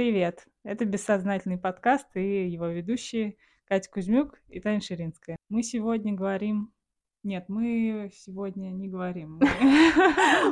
[0.00, 0.46] Привет!
[0.64, 5.36] Это «Бессознательный подкаст» и его ведущие Катя Кузьмюк и Таня Ширинская.
[5.50, 6.72] Мы сегодня говорим...
[7.22, 9.40] Нет, мы сегодня не говорим.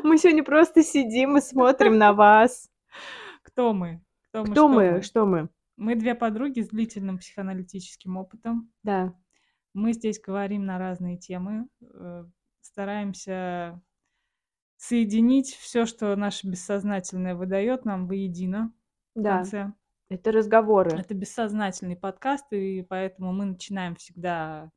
[0.05, 2.71] Мы сегодня просто сидим и смотрим на вас.
[3.43, 4.05] Кто мы?
[4.29, 4.51] Кто мы?
[4.51, 5.01] Кто мы?
[5.01, 5.49] Что мы?
[5.79, 8.71] Мы две подруги с длительным психоаналитическим опытом.
[8.83, 9.15] Да.
[9.73, 12.24] Мы здесь говорим на разные темы, э,
[12.60, 13.80] стараемся
[14.77, 18.74] соединить все, что наше бессознательное выдает нам воедино
[19.19, 19.37] в Да.
[19.37, 19.73] конце.
[20.09, 20.91] Это разговоры.
[20.93, 24.71] Это бессознательный подкаст, и поэтому мы начинаем всегда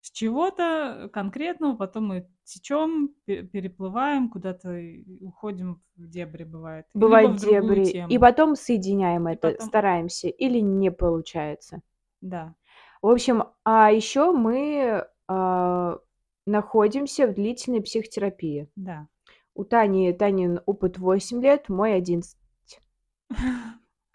[0.00, 4.78] с чего-то конкретного, потом мы течем, переплываем куда-то,
[5.20, 6.86] уходим в дебри, бывает.
[6.92, 7.84] Бывает дебри.
[7.84, 8.08] Тему.
[8.10, 9.66] И потом соединяем и это, потом...
[9.66, 11.80] стараемся, или не получается.
[12.20, 12.54] Да.
[13.00, 15.98] В общем, а еще мы э,
[16.46, 18.68] находимся в длительной психотерапии.
[18.76, 19.08] Да.
[19.54, 22.36] У Тани, Танин опыт 8 лет, мой 11.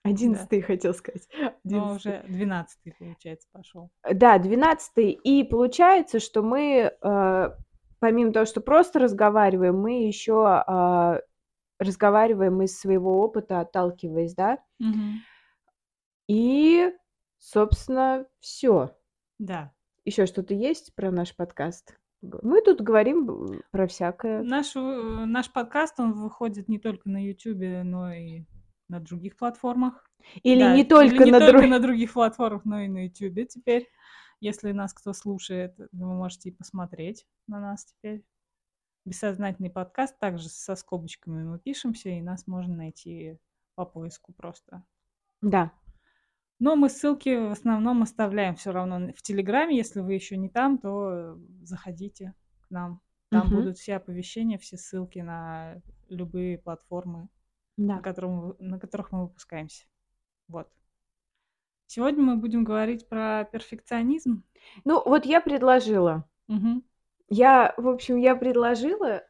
[0.04, 1.28] Одиннадцатый, хотел сказать.
[1.64, 3.90] Но уже двенадцатый, получается, пошел.
[4.10, 5.12] Да, двенадцатый.
[5.12, 7.50] И получается, что мы, э,
[8.00, 11.22] помимо того, что просто разговариваем, мы еще э,
[11.80, 14.60] разговариваем из своего опыта, отталкиваясь, да?
[14.80, 15.20] Угу.
[16.28, 16.94] И,
[17.38, 18.96] собственно, все.
[19.38, 19.74] Да.
[20.06, 21.98] Еще что-то есть про наш подкаст?
[22.22, 24.44] Мы тут говорим про всякое.
[24.44, 28.44] Наш, э, наш подкаст, он выходит не только на YouTube, но и
[28.90, 30.04] на других платформах.
[30.44, 31.70] Или да, не только, или не на, только друг...
[31.70, 33.88] на других платформах, но и на YouTube теперь.
[34.42, 38.26] Если нас кто слушает, вы можете и посмотреть на нас теперь.
[39.06, 43.38] Бессознательный подкаст, также со скобочками мы пишемся, и нас можно найти
[43.76, 44.84] по поиску просто.
[45.42, 45.72] Да.
[46.60, 49.78] Но мы ссылки в основном оставляем все равно в Телеграме.
[49.78, 53.02] Если вы еще не там, то заходите к нам.
[53.30, 53.58] Там угу.
[53.58, 57.30] будут все оповещения, все ссылки на любые платформы
[57.80, 57.96] да.
[57.96, 59.86] на, котором, на которых мы выпускаемся.
[60.48, 60.70] Вот.
[61.88, 64.44] Сегодня мы будем говорить про перфекционизм.
[64.86, 66.30] Ну, вот я предложила.
[66.48, 66.84] Угу.
[67.30, 69.24] Я, в общем, я предложила,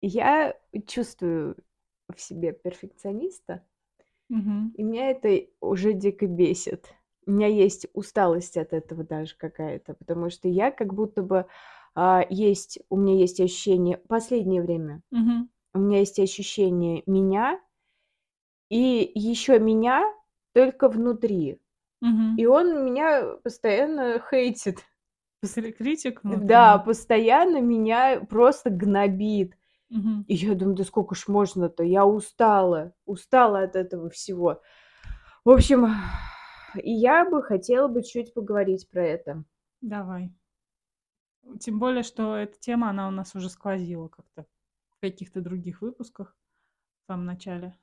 [0.00, 1.56] я чувствую
[2.14, 3.64] в себе перфекциониста,
[4.28, 4.72] угу.
[4.74, 6.94] и меня это уже дико бесит.
[7.26, 11.46] У меня есть усталость от этого даже какая-то, потому что я как будто бы
[11.94, 17.60] а, есть, у меня есть ощущение последнее время, угу у меня есть ощущение меня
[18.70, 20.04] и еще меня
[20.54, 21.60] только внутри.
[22.00, 22.36] Угу.
[22.38, 24.78] И он меня постоянно хейтит.
[25.42, 26.22] Критик?
[26.22, 26.46] Внутренний.
[26.46, 29.54] Да, постоянно меня просто гнобит.
[29.90, 30.24] Угу.
[30.28, 31.82] И я думаю, да сколько ж можно-то?
[31.82, 34.62] Я устала, устала от этого всего.
[35.44, 35.86] В общем,
[36.82, 39.44] и я бы хотела бы чуть поговорить про это.
[39.82, 40.32] Давай.
[41.60, 44.46] Тем более, что эта тема, она у нас уже сквозила как-то
[45.10, 46.34] каких-то других выпусках
[47.02, 47.78] в самом начале.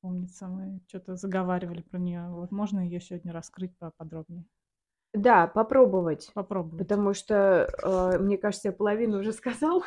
[0.00, 2.28] Помнится, мы что-то заговаривали про нее.
[2.30, 4.46] Вот можно ее сегодня раскрыть поподробнее?
[5.12, 6.30] Да, попробовать.
[6.32, 6.78] Попробовать.
[6.78, 9.82] Потому что, э, мне кажется, я половину уже сказал.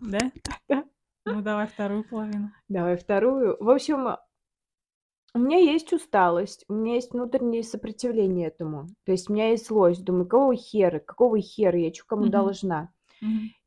[0.00, 0.18] Да?
[0.68, 0.84] Да.
[1.26, 2.50] Ну, давай вторую половину.
[2.68, 3.56] Давай вторую.
[3.62, 4.16] В общем,
[5.34, 8.88] у меня есть усталость, у меня есть внутреннее сопротивление этому.
[9.04, 10.02] То есть у меня есть злость.
[10.02, 12.92] Думаю, какого хера, какого хера, я что кому должна?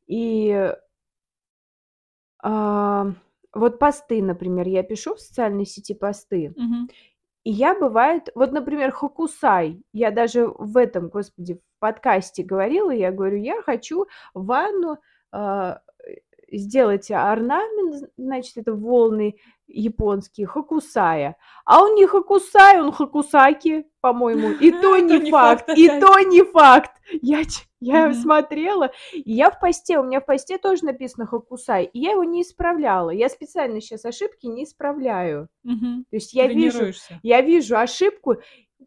[0.06, 0.74] И
[2.42, 3.12] а,
[3.52, 6.88] вот посты, например, я пишу в социальной сети посты, Мгм.
[7.44, 13.12] и я бывает, вот, например, Хокусай, я даже в этом, господи, в подкасте говорила, я
[13.12, 14.98] говорю, я хочу ванну
[15.32, 15.80] а,
[16.50, 19.36] сделать орнамент, значит, это волны
[19.66, 21.36] японские, хокусая.
[21.64, 24.50] А он не хокусай, он хокусаки, по-моему.
[24.50, 26.92] И то не факт, и то не факт.
[27.22, 27.42] Я,
[27.80, 32.12] я смотрела, и я в посте, у меня в посте тоже написано хокусай, и я
[32.12, 33.10] его не исправляла.
[33.10, 35.48] Я специально сейчас ошибки не исправляю.
[36.10, 38.36] То есть я вижу, я вижу ошибку,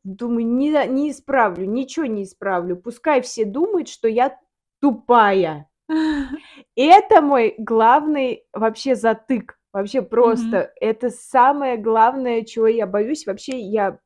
[0.03, 2.75] думаю, не, не исправлю, ничего не исправлю.
[2.77, 4.37] Пускай все думают, что я
[4.81, 5.69] тупая.
[6.75, 9.59] Это мой главный вообще затык.
[9.71, 10.69] Вообще просто mm-hmm.
[10.81, 13.27] это самое главное, чего я боюсь.
[13.27, 13.99] Вообще я,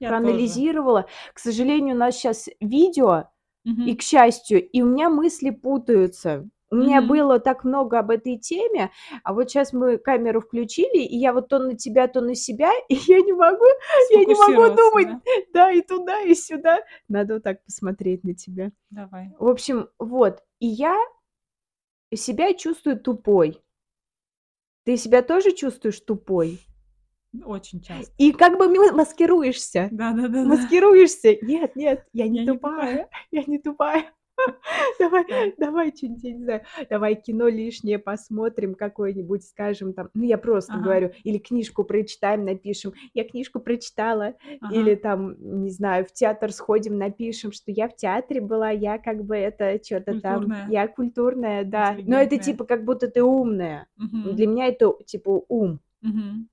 [0.00, 1.02] я проанализировала.
[1.02, 1.14] Тоже.
[1.34, 3.24] К сожалению, у нас сейчас видео,
[3.66, 3.84] mm-hmm.
[3.86, 6.48] и к счастью, и у меня мысли путаются.
[6.70, 6.78] У mm-hmm.
[6.78, 8.90] меня было так много об этой теме,
[9.24, 12.70] а вот сейчас мы камеру включили, и я вот то на тебя, то на себя,
[12.88, 13.64] и я не могу,
[14.10, 15.20] я не могу думать, да?
[15.54, 16.80] да, и туда, и сюда.
[17.08, 18.70] Надо вот так посмотреть на тебя.
[18.90, 19.30] Давай.
[19.38, 20.96] В общем, вот, и я
[22.14, 23.62] себя чувствую тупой.
[24.84, 26.60] Ты себя тоже чувствуешь тупой?
[27.44, 28.12] Очень часто.
[28.18, 29.88] И как бы маскируешься.
[29.90, 30.44] Да, да, да.
[30.44, 31.36] Маскируешься.
[31.42, 33.08] Нет, нет, я не я тупая.
[33.32, 34.12] Не я не тупая.
[35.00, 35.24] Давай,
[35.58, 40.74] давай что-нибудь, я не знаю, давай кино лишнее посмотрим какое-нибудь, скажем там, ну я просто
[40.74, 40.82] Ага.
[40.82, 44.34] говорю, или книжку прочитаем, напишем, я книжку прочитала,
[44.70, 45.00] или Ага.
[45.02, 49.36] там, не знаю, в театр сходим, напишем, что я в театре была, я как бы
[49.36, 51.96] это что-то там, я культурная, да.
[52.06, 53.88] Но это типа как будто ты умная.
[53.96, 54.52] Для Мгм.
[54.52, 55.80] меня это типа ум.
[56.00, 56.48] Мгм.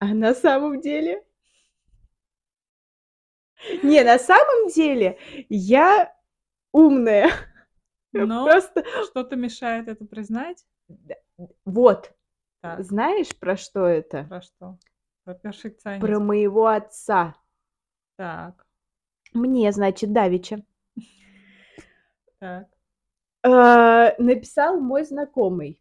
[0.00, 1.22] А на самом деле?
[3.82, 5.18] Не, на самом деле
[5.48, 6.16] я
[6.72, 7.30] умная.
[8.12, 10.66] Но Просто что-то мешает это признать?
[11.64, 12.12] вот.
[12.60, 12.82] Так.
[12.82, 14.24] Знаешь, про что это?
[14.24, 14.78] Про что?
[15.24, 16.24] Про Про перфекционизм.
[16.24, 17.36] моего отца.
[18.16, 18.66] Так.
[19.32, 20.62] Мне, значит, давеча.
[22.38, 22.68] Так.
[23.44, 25.80] Э, написал мой знакомый.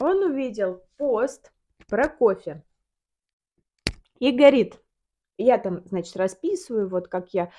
[0.00, 1.52] Он увидел пост
[1.88, 2.62] про кофе.
[4.18, 4.80] И говорит,
[5.38, 7.50] я там, значит, расписываю, вот как я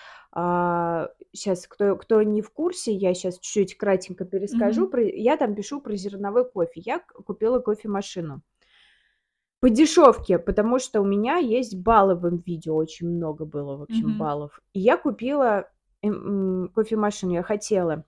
[1.34, 4.82] сейчас, кто, кто не в курсе, я сейчас чуть-чуть кратенько перескажу.
[4.82, 4.92] Мгм.
[4.92, 6.82] Про, я там пишу про зерновой кофе.
[6.82, 8.42] Я купила кофемашину.
[9.60, 14.10] По дешевке, потому что у меня есть баллы в видео, очень много было, в общем,
[14.10, 14.18] Мгм.
[14.20, 14.62] баллов.
[14.74, 15.68] И я купила
[16.04, 18.06] эм, кофемашину, я хотела.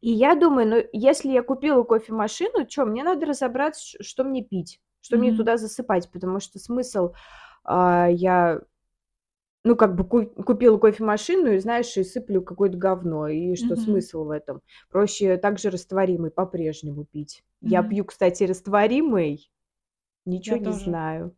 [0.00, 4.80] И я думаю, ну, если я купила кофемашину, что, мне надо разобраться, что мне пить,
[5.04, 5.36] что мне Мгм.
[5.36, 7.12] туда засыпать, потому что смысл
[7.64, 8.62] а, я,
[9.64, 13.80] ну, как бы ку- купила кофемашину и, знаешь, и сыплю какое-то говно, и что Мгм.
[13.82, 14.62] смысл в этом?
[14.90, 17.44] Проще также растворимый по-прежнему пить.
[17.62, 17.90] Я Мгм.
[17.90, 19.50] пью, кстати, растворимый,
[20.26, 20.78] ничего Я не тоже.
[20.84, 21.36] знаю.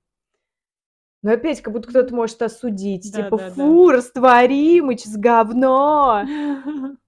[1.23, 3.55] Но опять, как будто кто-то может осудить, Да, типа, да, да.
[3.55, 6.23] фу, растворимый, чё за говно.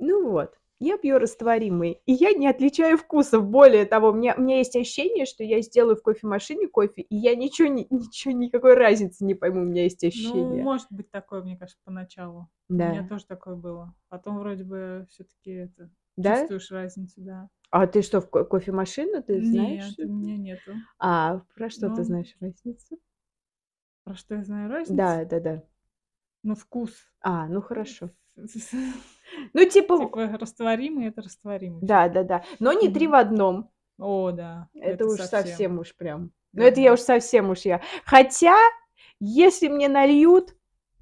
[0.00, 3.44] Ну вот, я пью растворимый, и я не отличаю вкусов.
[3.46, 7.16] Более того, у меня, у меня есть ощущение, что я сделаю в кофемашине кофе, и
[7.16, 10.62] я ничего, не, ничего, никакой разницы не пойму, у меня есть Ну, ощущение.
[10.62, 12.48] может быть такое, мне кажется, поначалу.
[12.68, 13.08] У меня Да.
[13.08, 13.94] тоже такое было.
[14.08, 16.38] Потом вроде бы все-таки это Да?
[16.40, 17.48] чувствуешь разницу, да.
[17.70, 19.96] А ты что, в ко- кофемашину ты знаешь?
[19.98, 20.72] Нет, у меня нету.
[20.98, 22.98] А, про что ты Ну, знаешь разницу?
[24.04, 24.96] про что я знаю разницу?
[24.96, 25.62] Да, да, да.
[26.46, 26.92] Ну, вкус.
[27.20, 28.10] А, ну хорошо.
[28.36, 28.76] Типа
[29.52, 31.80] Ну, типа, растворимый это растворимый.
[31.82, 32.44] да, да, да.
[32.60, 33.72] Но не три в одном.
[33.98, 34.68] О, да.
[34.72, 35.80] Это, уж совсем.
[35.80, 36.30] уж прям.
[36.52, 37.82] Ну, Да, это я уж совсем уж я.
[38.04, 38.56] Хотя,
[39.18, 40.54] если мне нальют,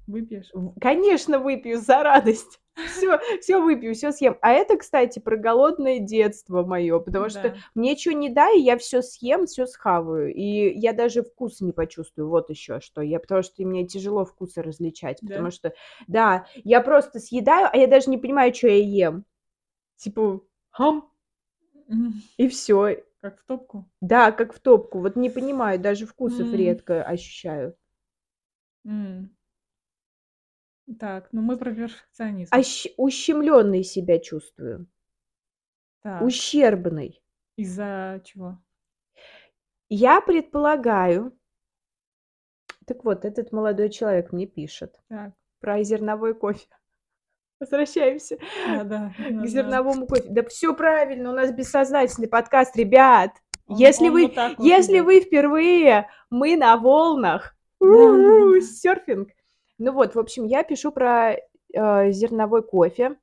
[0.07, 0.51] Выпьешь?
[0.81, 2.59] Конечно, выпью за радость.
[2.75, 4.37] Все, все выпью, все съем.
[4.41, 7.55] А это, кстати, про голодное детство мое, потому что Да.
[7.73, 10.33] мне что не дай, я все съем, все схаваю.
[10.33, 12.29] И я даже вкус не почувствую.
[12.29, 13.01] Вот еще что.
[13.01, 15.19] Я, потому что мне тяжело вкусы различать.
[15.21, 15.27] Да?
[15.27, 15.73] Потому что,
[16.07, 19.25] да, я просто съедаю, а я даже не понимаю, что я ем.
[19.97, 20.41] Типа,
[20.71, 21.09] хам,
[22.37, 23.03] и все.
[23.21, 23.85] Как в топку?
[24.01, 24.99] Да, как в топку.
[24.99, 26.59] Вот не понимаю, даже вкусов М.
[26.59, 27.75] редко ощущаю.
[28.85, 29.29] М.
[30.99, 32.53] Так, ну мы про перфекционизм.
[32.53, 34.87] Ощ- ущемленной себя чувствую.
[36.03, 37.21] Так, Ущербной.
[37.57, 38.59] из-за чего?
[39.89, 41.37] Я предполагаю,
[42.85, 46.67] так вот, этот молодой человек мне пишет Так, про зерновой кофе.
[47.59, 48.37] Возвращаемся
[48.67, 49.13] да-да.
[49.17, 50.25] к надо- зерновому кофе.
[50.29, 53.31] Да все правильно, у нас бессознательный подкаст, ребят.
[53.65, 55.05] Он- если он вы, вот если идет.
[55.05, 57.55] вы впервые, мы на волнах.
[57.79, 58.65] Да, У-у-у, да, да.
[58.67, 59.29] Серфинг.
[59.77, 63.17] Ну вот, в общем, я пишу про э, зерновой кофе.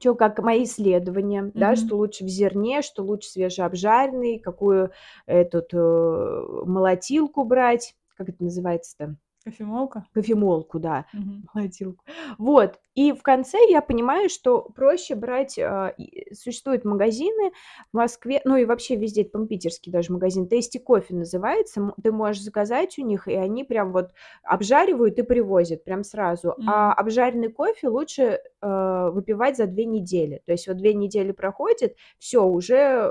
[0.00, 1.76] Что, как мои исследования, да, Мгм.
[1.76, 4.90] что лучше в зерне, что лучше свежеобжаренный, какую
[5.26, 9.16] этот э, молотилку брать, как это называется-то?
[9.44, 10.04] Кофемолка?
[10.12, 11.48] Кофемолку, да, Мгм.
[11.54, 12.04] молотилку.
[12.38, 17.52] Вот, и в конце я понимаю, что проще брать, а, и существуют магазины
[17.92, 22.42] в Москве, ну и вообще везде, по питерский даже магазин, Tasty Кофе называется, ты можешь
[22.42, 24.10] заказать у них, и они прям вот
[24.42, 26.54] обжаривают и привозят прям сразу.
[26.66, 27.00] А Мгм.
[27.00, 30.42] обжаренный кофе лучше э, выпивать за две недели.
[30.46, 33.10] То есть вот две недели проходит, все, уже э,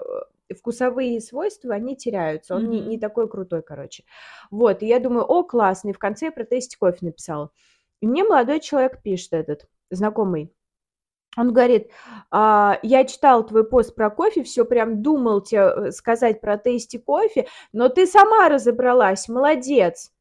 [0.53, 2.55] вкусовые свойства, они теряются.
[2.55, 2.99] Он не, не Мгм.
[2.99, 4.03] такой крутой, короче.
[4.49, 7.51] Вот, и я думаю, о, классно, и в конце я про Tasty кофе написала.
[8.01, 10.53] И мне молодой человек пишет этот, знакомый.
[11.37, 11.89] Он говорит,
[12.29, 16.99] «А, я читал твой пост про кофе, все прям думал тебе э, сказать про Tasty
[16.99, 20.11] кофе, но ты сама разобралась, молодец.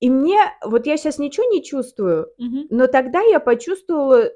[0.00, 2.66] И мне, вот я сейчас ничего не чувствую, Мгм.
[2.70, 4.30] но тогда я почувствовала,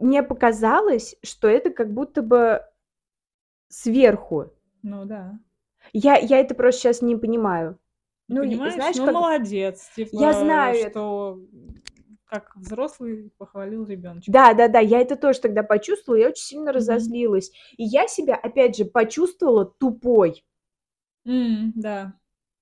[0.00, 2.62] мне показалось, что это как будто бы
[3.68, 4.46] сверху.
[4.82, 5.38] Ну да.
[5.92, 7.78] Я, я это просто сейчас не понимаю.
[8.28, 8.74] Не Ну, понимаешь?
[8.74, 9.88] знаешь, ну как- молодец.
[9.96, 11.40] Типа, Я знаю что
[12.26, 14.30] как взрослый похвалил ребеночка.
[14.30, 16.76] Да, да, да, я это тоже тогда почувствовала, я очень сильно Мгм.
[16.76, 17.50] разозлилась.
[17.76, 20.44] И я себя, опять же, почувствовала тупой.
[21.26, 22.14] М, да.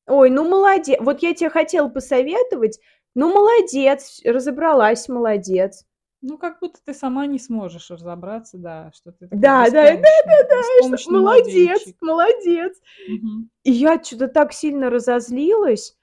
[0.07, 0.99] Ой, ну молодец.
[1.03, 2.81] Вот я тебе хотела посоветовать,
[3.15, 5.85] Ну, молодец, разобралась, молодец.
[6.21, 10.03] Ну, как будто ты сама не сможешь разобраться, да, что ты такой Да, да, да,
[10.27, 11.97] да, да, что молодец, младенчик.
[12.03, 12.77] молодец.
[13.09, 13.51] Мгм.
[13.63, 15.97] И я что-то так сильно разозлилась,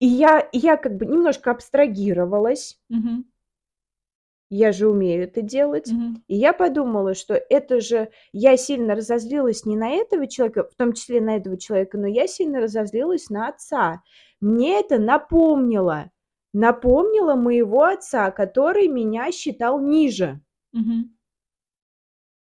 [0.00, 2.78] и я, и я как бы немножко абстрагировалась.
[2.90, 3.24] Мгм.
[4.50, 5.90] Я же умею это делать.
[5.90, 6.22] Мгм.
[6.28, 10.92] И я подумала, что это же я сильно разозлилась не на этого человека, в том
[10.92, 14.02] числе на этого человека, но я сильно разозлилась на отца.
[14.40, 16.10] Мне это напомнило,
[16.56, 20.40] напомнило моего отца, который меня считал ниже.
[20.72, 21.16] Мгм.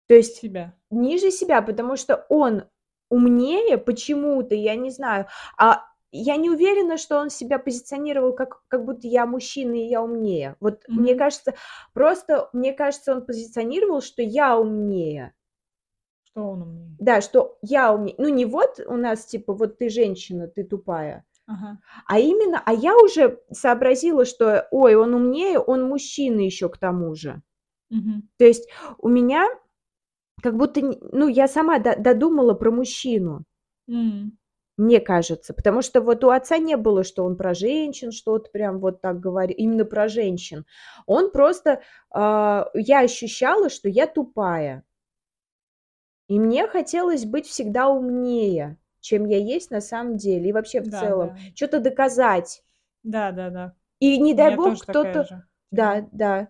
[0.07, 0.73] То есть Себя.
[0.91, 2.63] ниже себя, потому что он
[3.09, 5.27] умнее почему-то, я не знаю.
[5.57, 10.03] А я не уверена, что он себя позиционировал как, как будто я мужчина и я
[10.03, 10.55] умнее.
[10.59, 11.19] Вот мне Мгм.
[11.19, 11.53] кажется,
[11.93, 15.33] просто мне кажется, он позиционировал, что я умнее.
[16.23, 16.95] Что он умнее?
[16.99, 18.15] Да, что я умнее.
[18.19, 21.25] Ну, не вот у нас, типа, вот ты женщина, ты тупая.
[21.47, 21.77] Ага.
[22.07, 27.15] А именно, а я уже сообразила, что, ой, он умнее, он мужчина еще к тому
[27.15, 27.41] же.
[27.89, 28.29] Мгм.
[28.37, 29.47] То есть у меня
[30.43, 33.45] как будто, ну, я сама до- додумала про мужчину.
[33.89, 34.37] М.
[34.77, 38.79] Мне кажется, потому что вот у отца не было, что он про женщин что-то прям
[38.79, 40.65] вот так говорит, именно про женщин.
[41.07, 41.81] Он просто,
[42.11, 44.83] а, я ощущала, что я тупая.
[46.29, 50.49] И мне хотелось быть всегда умнее, чем я есть на самом деле.
[50.49, 51.29] И вообще в Да, целом.
[51.29, 51.35] да.
[51.55, 52.63] Что-то доказать.
[53.03, 53.73] Да, да, да.
[53.99, 55.45] И не дай меня бог кто-то...
[55.71, 56.47] Да, да.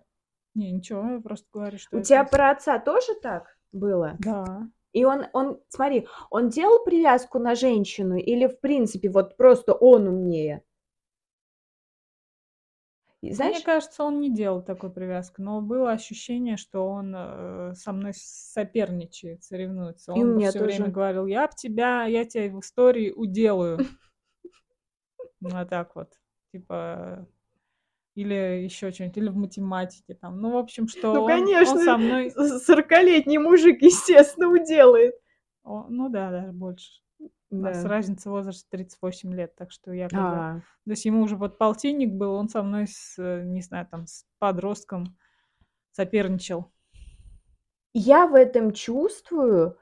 [0.54, 2.32] Не, ничего, я просто говорю, что У тебя есть.
[2.32, 4.16] про отца тоже так было?
[4.20, 4.68] Да.
[4.92, 10.08] И он, он, смотри, он делал привязку на женщину или в принципе вот просто он
[10.08, 10.62] умнее?
[13.24, 17.74] И Мне Знаешь, кажется, он не делал такой привязки, но было ощущение, что он э,
[17.74, 20.12] со мной соперничает, соревнуется.
[20.12, 23.80] И Он все время говорил, я об тебя, я тебя в истории уделаю.
[25.40, 26.10] Вот так вот.
[26.52, 27.26] Типа,
[28.16, 30.42] или еще что-нибудь, или в математике там.
[30.42, 32.28] Ну, в общем, что ну он, конечно, он со мной...
[32.36, 35.16] 40-летний мужик, естественно, уделает.
[35.64, 37.03] о, ну да, даже больше.
[37.54, 37.90] У нас Да.
[37.90, 40.36] разница в возрасте 38 лет, так что я как бы...
[40.36, 43.88] А, То есть ему уже вот полтинник был, он со мной, с, э, не знаю,
[43.90, 45.16] там, с подростком
[45.92, 46.72] соперничал.
[47.94, 49.78] я в этом чувствую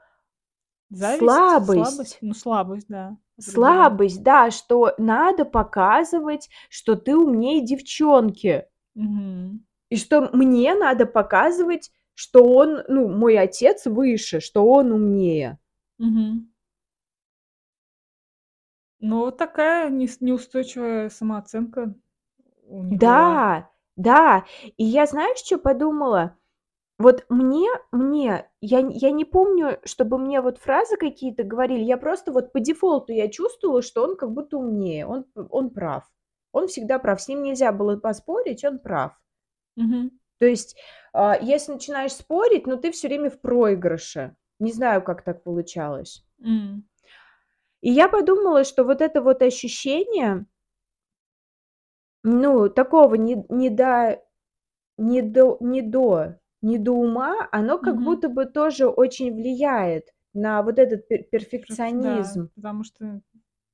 [0.90, 2.18] Зависть, слабость.
[2.20, 3.16] Ну, слабость, да.
[3.40, 8.66] Слабость, да, что надо показывать, что ты умнее девчонки.
[8.94, 9.64] Мгм.
[9.88, 15.58] И что мне надо показывать, что он, ну, мой отец выше, что он умнее.
[15.96, 16.51] Мгм.
[19.02, 21.94] Ну, вот такая нес- неустойчивая самооценка
[22.64, 23.42] у них была.
[23.50, 24.44] Да, да.
[24.76, 26.36] И я, знаешь, что подумала?
[26.98, 32.32] Вот мне, мне, я, я не помню, чтобы мне вот фразы какие-то говорили, я просто
[32.32, 36.10] вот по дефолту я чувствовала, что он как будто умнее, он, он прав.
[36.52, 39.12] Он всегда прав, с ним нельзя было поспорить, он прав.
[39.76, 40.10] Мгм.
[40.38, 40.76] То есть,
[41.12, 44.36] а, если начинаешь спорить, ну ты все время в проигрыше.
[44.58, 46.24] Не знаю, как так получалось.
[46.44, 46.84] М.
[47.82, 50.46] И я подумала, что вот это вот ощущение,
[52.22, 54.22] ну, такого не, не до,
[54.98, 58.04] не до, не до, не до ума, оно как Мгм.
[58.04, 62.50] будто бы тоже очень влияет на вот этот пер- Перф- Да, перфекционизм.
[62.54, 63.20] потому что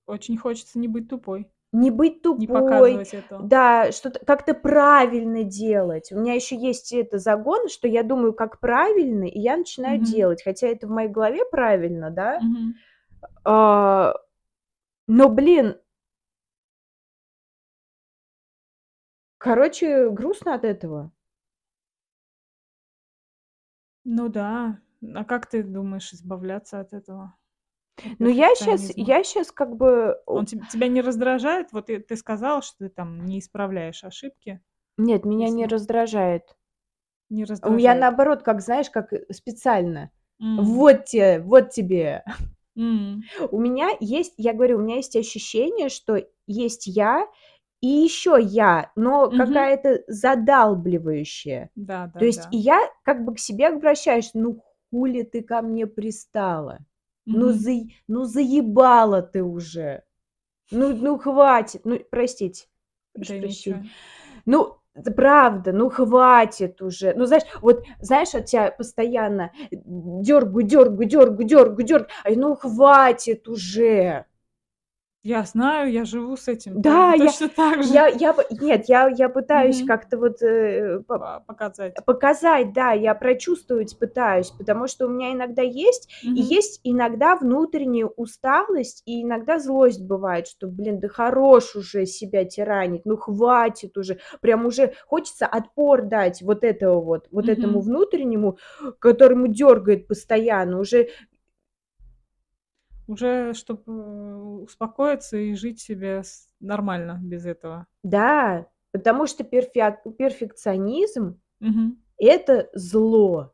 [0.07, 3.43] очень хочется не быть тупой, Не быть не тупой, показывать этого.
[3.45, 6.11] да, что-то как-то правильно делать.
[6.13, 10.05] У меня еще есть это загон, что я думаю, как правильно, и я начинаю Мгм.
[10.05, 10.43] делать.
[10.43, 12.41] Хотя это в моей голове правильно, да?
[12.41, 12.75] Мгм.
[13.45, 14.15] А,
[15.07, 15.77] но, блин,
[19.39, 21.13] короче, грустно от этого.
[24.05, 24.81] Ну да.
[25.15, 27.35] А как ты думаешь избавляться от этого?
[28.19, 30.21] Ну, я сейчас, я сейчас как бы...
[30.27, 31.73] Он теб- тебя не раздражает?
[31.73, 34.61] Вот ты, ты сказала, что ты там не исправляешь ошибки.
[34.97, 36.57] Нет, меня не раздражает.
[37.29, 38.01] не раздражает.
[38.01, 40.11] наоборот, как знаешь, как э, специально.
[40.41, 40.65] М.
[40.65, 42.25] Вот тебе, вот тебе.
[42.79, 43.23] М.
[43.51, 47.27] У меня есть, я говорю, у меня есть ощущение, что есть я
[47.81, 49.39] и еще я, но Мгм.
[49.39, 51.71] какая-то задалбливающая.
[51.77, 52.51] Да, да, То есть да.
[52.51, 56.81] я как бы к себе обращаюсь, ну хули ты ко мне пристала?
[57.33, 57.53] Ну, Мгм.
[57.53, 57.73] за...
[58.09, 60.03] ну заебала ты уже.
[60.71, 61.83] Ну, ну хватит.
[61.85, 62.67] Ну, простите.
[63.15, 63.85] Да ничего.
[64.47, 64.79] Ну,
[65.17, 67.15] правда, ну хватит уже.
[67.15, 72.09] Ну, знаешь, вот, знаешь, от тебя постоянно дергаю, дергаю, дергаю, дергаю, дергаю.
[72.25, 74.27] Ай, ну хватит уже.
[75.29, 76.81] Я знаю, я живу с этим.
[76.81, 77.93] Да, я точно так же.
[77.93, 79.87] я я нет, я я пытаюсь Мгм.
[79.87, 81.95] как-то вот, э, по По показать.
[82.03, 86.43] показать, да, я прочувствовать пытаюсь, потому что у меня иногда есть, и Мгм.
[86.43, 93.03] есть иногда внутренняя усталость, и иногда злость бывает, что, блин, да хорош уже себя тиранить,
[93.05, 97.83] ну хватит уже, прям уже хочется отпор дать вот этого вот, вот этому Мгм.
[97.83, 98.59] внутреннему,
[98.99, 101.09] которому дёргает постоянно, уже
[103.09, 106.23] Уже чтоб, э, успокоиться и жить себе
[106.61, 107.87] нормально без этого.
[108.05, 111.97] Да, потому что перфяк перфекционизм- Мгм.
[112.19, 113.53] это зло.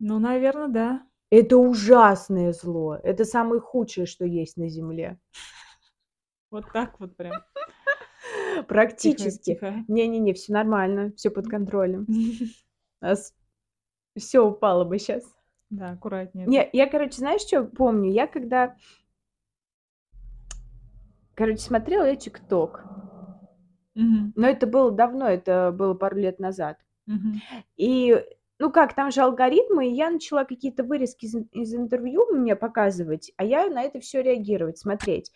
[0.00, 1.02] Ну, наверно, да.
[1.30, 2.96] Это ужасное зло.
[3.02, 5.20] Это самое худшее, что есть на земле.
[6.52, 7.32] Вот так вот прям.
[8.68, 9.54] Практически.
[9.54, 9.74] тихо.
[9.88, 12.06] Не не не, всё нормально, всё под контролем.
[14.16, 15.24] Всё упало бы щас.
[15.70, 18.10] Да, аккуратнее Не, я, короче, знаешь, чё помню?
[18.10, 18.74] Я когда
[21.36, 22.86] короче, смотрела я "ТикТок".
[23.96, 24.32] Мгм.
[24.36, 26.78] Но это было давно, это было пару лет назад.
[27.06, 27.40] Мгм.
[27.76, 28.16] И,
[28.58, 33.32] ну как, там же алгоритмы, и я начала какие-то вырезки из из интервью мне показывать,
[33.36, 35.32] а я на это всё реагировать, смотреть.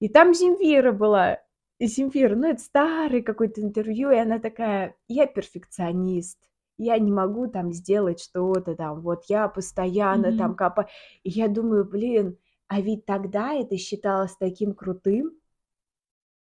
[0.00, 1.40] И там Земфира была.
[1.78, 6.38] И Земфира, ну, это старое какое-то интервью, и она такая: "Я перфекционист,
[6.78, 10.56] я не могу там сделать что-то там, вот я постоянно там Мгм.
[10.56, 10.88] копа"
[11.24, 12.38] И я думаю: "Блин,
[12.68, 15.34] а ведь тогда это считалось таким крутым".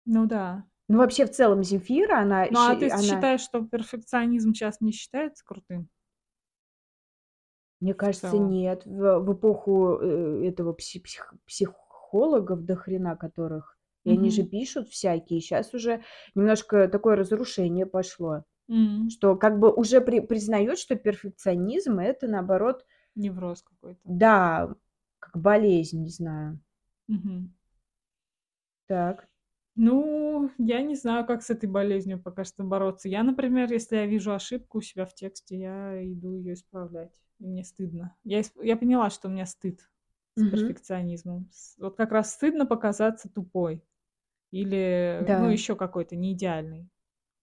[0.05, 0.63] Ну да.
[0.89, 4.91] Ну, вообще, в целом, Земфира, она Ну, а ты она считаешь, что перфекционизм щас не
[4.91, 5.89] считается крутым?
[7.81, 8.85] Мне кажется, нет.
[8.85, 14.89] В в эпоху, э, этого пси псих психологов до хрена которых, и они же пишут
[14.89, 15.39] всякие.
[15.41, 16.03] Щас уже
[16.35, 18.43] немножко такое разрушение пошло,
[19.09, 24.01] Что как бы уже при признают, что перфекционизм- это, наоборот Невроз какой-то.
[24.05, 24.75] Да,
[25.19, 26.59] как болезнь, не знаю.
[27.09, 27.53] Мгм.
[28.89, 29.27] Так.
[29.75, 33.09] Ну, я не знаю, как с этой болезнью пока что бороться.
[33.09, 37.23] Я, например, если я вижу ошибку у себя в тексте, я иду её исправлять.
[37.39, 38.15] И мне стыдно.
[38.23, 39.89] Я исп я поняла, что у меня стыд
[40.35, 40.43] с Мгм.
[40.43, 41.49] перфекционизмом.
[41.79, 43.83] Вот как раз стыдно показаться тупой
[44.51, 45.49] или, ну, Да.
[45.49, 46.89] ещё какой-то неидеальной.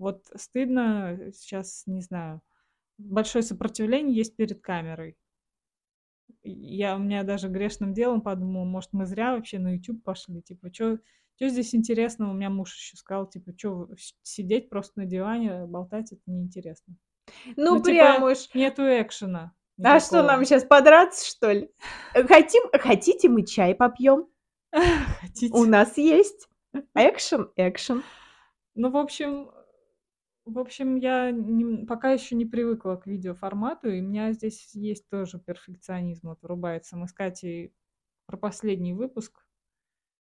[0.01, 2.41] Вот стыдно, э, сейчас, не знаю,
[2.99, 5.17] большое сопротивление есть перед камерой.
[6.43, 10.41] Я, у меня даже грешным делом подумала, может, мы зря вообще на "Ютуб" пошли.
[10.43, 10.99] Типа, чё
[11.39, 12.31] здесь интересного?
[12.31, 16.23] У меня муж ещё сказал, типа: "Чё вы с сидеть просто на диване, болтать- это
[16.27, 16.97] неинтересно".
[17.57, 18.49] Ну, Ну, прям типа, уж.
[18.55, 20.45] нету экшена А что, нам никакого.
[20.45, 21.71] щас подраться, что ли?
[22.15, 24.29] Э, хотим хотите, мы чай попьём?
[25.53, 25.65] У Хотите.
[25.65, 26.49] нас есть
[26.95, 28.05] экшен экшен.
[28.77, 29.51] Ну, в общем
[30.53, 35.09] в общем, я нем пока ещё не привыкла к видеоформату, и у меня здесь есть
[35.11, 36.97] тоже перфекционизм вот врубается.
[36.97, 37.75] Мы с Катей
[38.27, 39.47] про последний выпуск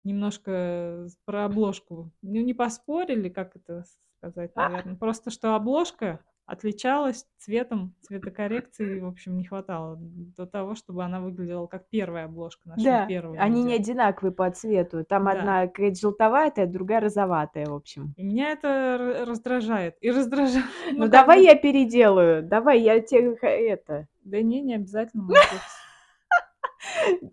[0.04, 3.84] немножко про обложку, ну, не поспорили, как это
[4.18, 4.96] сказать, наверно.
[4.96, 11.66] Просто что обложка отличалась цветом, цветокоррекции, в общем, не хватало до того, чтобы она выглядела
[11.66, 13.92] как первая обложка нашего Да, первого они не видео.
[13.92, 15.04] одинаковые по цвету.
[15.04, 15.30] Там Да.
[15.33, 18.14] одна какая-то желтоватая, другая розоватая, в общем.
[18.16, 19.96] И меня это ра раздражает.
[20.00, 20.61] И раздража
[20.92, 25.28] Ну, ну, давай я переделаю, давай я те ха это Да не, не обязательно.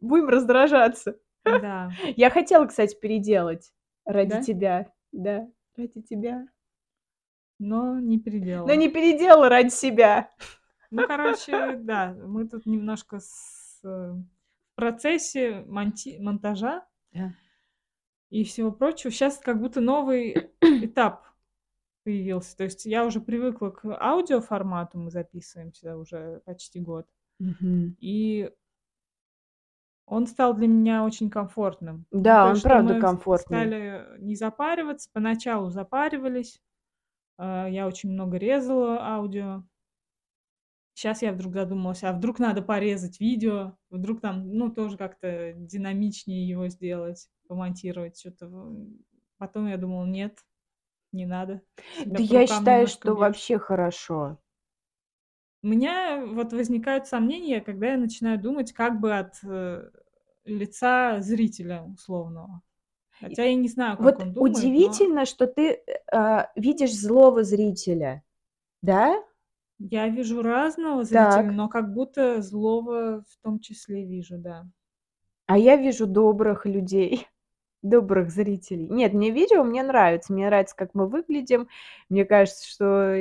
[0.01, 1.17] Будем раздражаться.
[1.43, 1.91] Да.
[2.15, 3.71] Я хотела, кстати, переделать
[4.05, 4.91] ради тебя.
[5.11, 6.45] Да, ради тебя.
[7.63, 8.75] Но не Но переделала.
[8.75, 10.29] не переделала ради себя.
[10.89, 17.33] Ну, короче, да, мы тут немножко с э, в процессе монти монтажа Да.
[18.31, 19.11] и всего прочего.
[19.11, 21.23] Щас как будто новый этап
[22.03, 22.57] появился.
[22.57, 27.05] То есть я уже привыкла к аудиоформату, мы записываемся уже почти год.
[27.37, 27.95] Мгм.
[27.99, 28.51] И
[30.07, 32.05] он стал для меня очень комфортным.
[32.09, 33.57] Ну, Да, то он правда комфортный.
[33.57, 35.09] стали не запариваться.
[35.13, 36.59] Поначалу запаривались,
[37.69, 39.63] я очень много резала аудио.
[40.97, 43.77] Щас я вдруг задумалась: а вдруг надо порезать видео?
[43.89, 48.87] Вдруг там, ну, тоже как-то динамичнее его сделать, помонтировать в
[49.37, 50.39] Потом я думала: нет,
[51.13, 51.61] не надо.
[52.05, 53.15] Себя Да я считаю, что бьёшь.
[53.15, 54.37] вообще хорошо.
[55.63, 59.91] У меня вот возникают сомнения, когда я начинаю думать как бы от, э,
[60.43, 62.61] лица зрителя условного.
[63.21, 65.81] Хотя я не знаю, как вот он думает, но удивительно, что ты,
[66.11, 68.23] э, видишь злого зрителя,
[68.81, 69.23] да?
[69.79, 71.51] Я вижу разного зрителя, Так.
[71.51, 74.65] но как будто злого в том числе вижу, да.
[75.47, 77.27] А я вижу добрых людей,
[77.81, 78.87] добрых зрителей.
[78.89, 80.33] Нет, мне видео мне нравится.
[80.33, 81.67] Мне нравится, как мы выглядим.
[82.09, 83.15] Мне кажется, что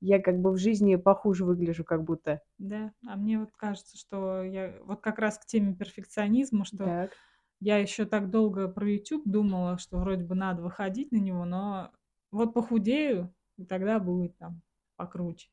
[0.00, 2.40] я как бы в жизни похуже выгляжу как будто.
[2.58, 7.10] Да, а мне вот кажется, что я вот как раз к теме перфекционизма, что Так.
[7.60, 11.90] Я еще так долго про YouTube думала, что вроде бы надо выходить на него, но
[12.30, 14.62] вот похудею, и тогда будет там
[14.96, 15.50] покруче.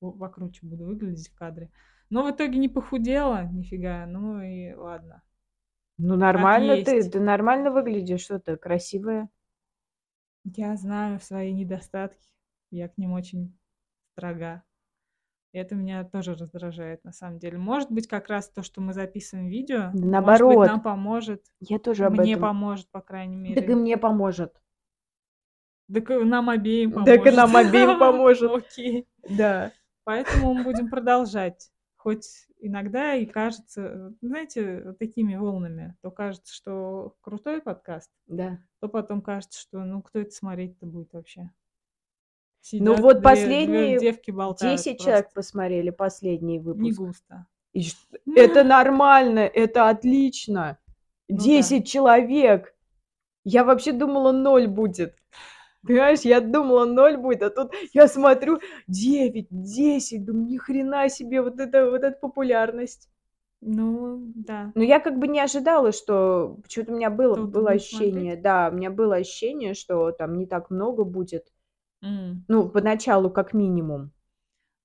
[0.00, 1.70] Покруче буду выглядеть в кадре.
[2.10, 5.22] Но в итоге не похудела нифига, ну и ладно.
[5.96, 9.28] Ну нормально ты, ты нормально выглядишь, что ты красивая.
[10.44, 12.28] Я знаю свои недостатки,
[12.70, 13.56] я к ним очень
[14.12, 14.62] строга.
[15.54, 17.58] И это меня тоже раздражает, на самом деле.
[17.58, 20.40] Может быть, как раз то, что мы записываем видео, наоборот.
[20.40, 21.44] может быть, нам поможет.
[21.60, 22.42] Я тоже об мне этом.
[22.42, 23.54] поможет, по крайней мере.
[23.54, 24.60] Так и мне поможет.
[25.92, 27.14] Так и нам обеим поможет.
[27.14, 28.50] Так и нам обеим поможет.
[28.50, 29.06] Окей.
[29.30, 29.70] Да.
[30.02, 31.70] Поэтому мы будем продолжать.
[31.94, 38.58] Хоть иногда и кажется, знаете, такими волнами, то кажется, что крутой подкаст, да.
[38.80, 41.48] то потом кажется, что ну кто это смотреть-то будет вообще.
[42.64, 46.82] Сидят ну вот две, последние две девки 10 человек посмотрели последний выпуск.
[46.82, 47.46] Не густо.
[47.74, 47.88] И,
[48.34, 50.78] это нормально, это отлично.
[51.28, 51.86] Ну, 10 да.
[51.86, 52.74] человек.
[53.44, 55.14] Я вообще думала, ноль будет.
[55.82, 61.42] Понимаешь, я думала, ноль будет, а тут я смотрю 9, 10, думаю, ни хрена себе,
[61.42, 63.10] вот это, вот эта популярность.
[63.60, 64.72] Ну, да.
[64.74, 66.56] Но я как бы не ожидала, что...
[66.62, 68.42] Почему-то у меня было, было ощущение, смотреть?
[68.42, 71.52] да, у меня было ощущение, что там не так много будет.
[72.04, 72.36] Mm.
[72.48, 74.12] Ну, поначалу, как минимум.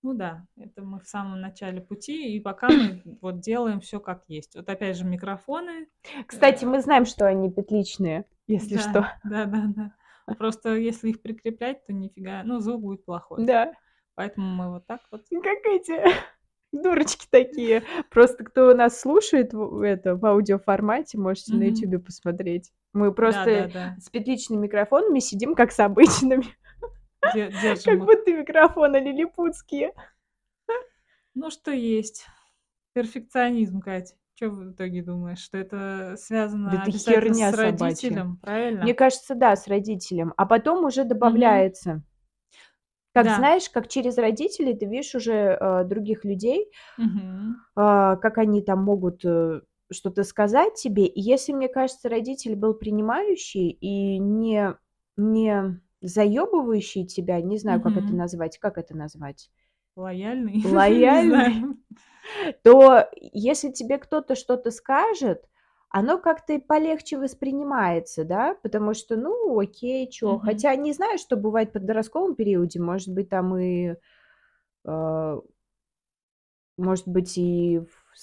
[0.02, 4.24] Ну да, это мы в самом начале пути, и пока мы вот делаем все как
[4.28, 4.56] есть.
[4.56, 5.88] Вот опять же микрофоны.
[6.26, 9.12] Кстати, мы знаем, что они петличные, если да, что.
[9.30, 9.94] Да, да, да.
[10.36, 13.46] Просто если их прикреплять, то нифига, ну, звук будет плохой.
[13.46, 13.74] Да.
[14.16, 15.24] Поэтому мы вот так вот.
[15.30, 16.02] Как эти
[16.72, 17.84] дурочки такие.
[18.10, 22.72] Просто кто нас слушает в, это, в аудиоформате, можете на ютубе посмотреть.
[22.94, 23.96] Мы просто да, да.
[24.00, 26.46] с петличными микрофонами сидим как с обычными.
[27.86, 29.94] Как будто микрофоны лилипутские.
[31.36, 32.26] Ну, что есть.
[32.94, 34.16] Перфекционизм, Кать.
[34.36, 38.38] Что в итоге думаешь, что это связано да обязательно херня с родителем, собачья.
[38.42, 38.84] правильно?
[38.84, 40.34] Мне кажется, да, с родителем.
[40.38, 41.92] А потом уже добавляется.
[41.92, 42.02] Угу.
[43.14, 43.36] Как да.
[43.36, 47.56] знаешь, как через родителей ты видишь уже э, других людей, угу.
[47.76, 49.62] э, как они там могут э,
[49.92, 51.06] что-то сказать тебе.
[51.06, 54.76] И если, мне кажется, родитель был принимающий и не,
[55.18, 59.50] не заебывающий тебя, не знаю, как это назвать, как это назвать?
[59.96, 60.64] Лояльный.
[60.66, 61.78] Лояльный.
[62.64, 65.50] То если тебе кто-то что-то скажет,
[65.90, 70.38] оно как-то и полегче воспринимается, да, потому что, ну, окей, чё.
[70.38, 73.96] Хотя не знаю, что бывает в подростковом периоде, может быть, там и,
[74.86, 75.42] э,
[76.78, 78.20] может быть, и в,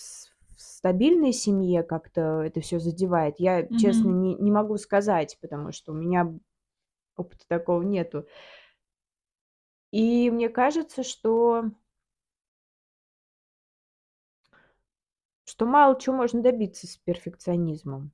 [0.54, 3.40] в стабильной семье как-то это все задевает.
[3.40, 6.32] Я, честно, не, не могу сказать, потому что у меня
[7.16, 8.26] опыта такого нету.
[9.90, 11.70] И мне кажется, что
[15.46, 18.12] что мало чего можно добиться с перфекционизмом.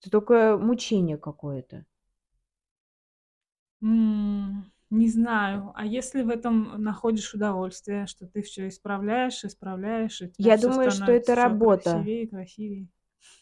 [0.00, 1.86] Это только мучение какое-то.
[3.82, 5.72] М, Не знаю.
[5.74, 11.12] А если в этом находишь удовольствие, что ты все исправляешь, исправляешь, и Я думаю, что
[11.12, 12.08] это работа.
[12.08, 12.88] красивее, красивее,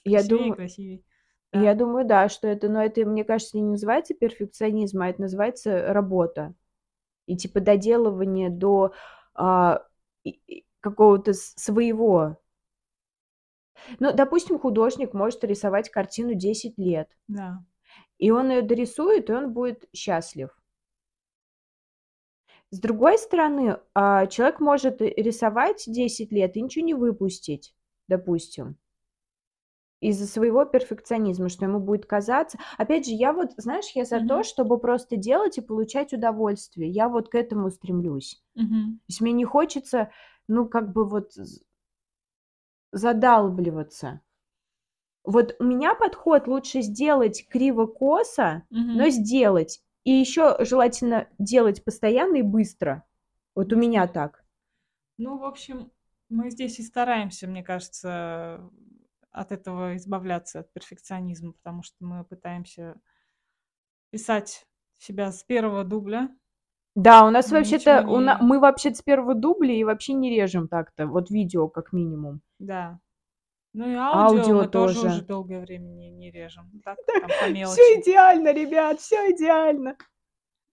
[0.05, 1.03] Я красивее, думаю, красивее.
[1.53, 5.93] Я думаю, да, что это, но это, мне кажется, не называется перфекционизм, а это называется
[5.93, 6.55] работа.
[7.27, 8.93] И типа доделывание до
[9.35, 9.83] а,
[10.81, 12.37] какого-то своего
[14.01, 17.11] ну, допустим, художник может рисовать картину 10 лет.
[17.29, 17.63] Да.
[18.19, 20.51] И он ее дорисует, и он будет счастлив.
[22.71, 27.75] С другой стороны, а, человек может рисовать 10 лет и ничего не выпустить,
[28.09, 28.77] допустим,
[30.09, 32.59] из-за своего перфекционизма, что ему будет казаться.
[32.79, 34.29] Опять же, я вот, знаешь, я за mm-hmm.
[34.29, 36.89] то, чтобы просто делать и получать удовольствие.
[36.89, 38.43] Я вот к этому стремлюсь.
[38.57, 38.85] Mm-hmm.
[38.93, 40.11] То есть мне не хочется,
[40.49, 41.33] ну, как бы вот
[42.93, 44.21] задалбливаться.
[45.25, 48.79] Вот у меня подход лучше сделать криво-косо, угу.
[48.79, 49.83] но сделать.
[50.05, 53.05] И еще желательно делать постоянно и быстро.
[53.57, 54.45] Вот у меня так.
[55.19, 55.91] Ну, в общем,
[56.29, 58.71] мы здесь и стараемся, мне кажется,
[59.37, 63.01] от этого избавляться, от перфекционизма, потому что мы пытаемся
[64.11, 64.67] писать
[64.99, 66.31] себя с первого дубля,
[66.97, 68.21] да, у нас вообще-то, не...
[68.21, 68.39] на...
[68.41, 72.41] мы вообще-то с первого дубля и вообще не режем так-то, вот видео как минимум.
[72.59, 72.99] Да.
[73.75, 74.95] Ну и аудио, аудио мы тоже.
[74.95, 76.71] тоже уже долгое время не, не режем.
[76.83, 79.99] Так, там по Все идеально, ребят, все идеально.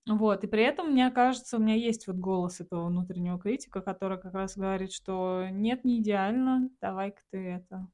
[0.08, 4.18] Вот, и при этом, мне кажется, у меня есть вот голос этого внутреннего критика, который
[4.18, 7.86] как раз говорит, что нет, не идеально, давай-ка ты это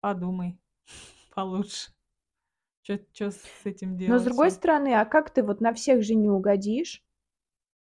[0.00, 0.58] подумай
[1.34, 1.90] получше.
[2.82, 4.08] Что с этим делать?
[4.08, 7.02] Но с другой стороны, а как ты вот на всех же не угодишь?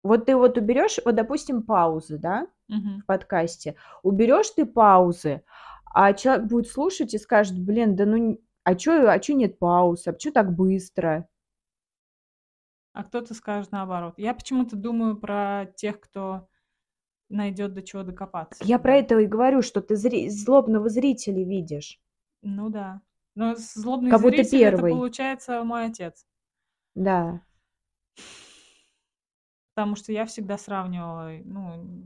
[0.04, 3.04] Вот ты вот уберешь, вот, допустим, паузы, да, Мгм.
[3.04, 3.76] в подкасте.
[4.04, 5.44] Уберешь ты паузы,
[5.94, 10.08] а человек будет слушать и скажет: "Блин, да ну а чё а чё нет пауз?
[10.08, 11.28] А чё так быстро?"
[12.96, 14.14] А кто-то скажет наоборот.
[14.18, 16.48] Я почему-то думаю про тех, кто
[17.30, 22.00] найдет до чего докопаться Я про это и говорю, что ты зри злобного зрителя видишь.
[22.42, 23.02] Ну да.
[23.36, 24.92] Но злобный Как будто зритель- это первый.
[24.92, 26.26] получается мой отец.
[26.96, 27.42] Да.
[29.74, 32.06] Потому что я всегда сравнивала, ну,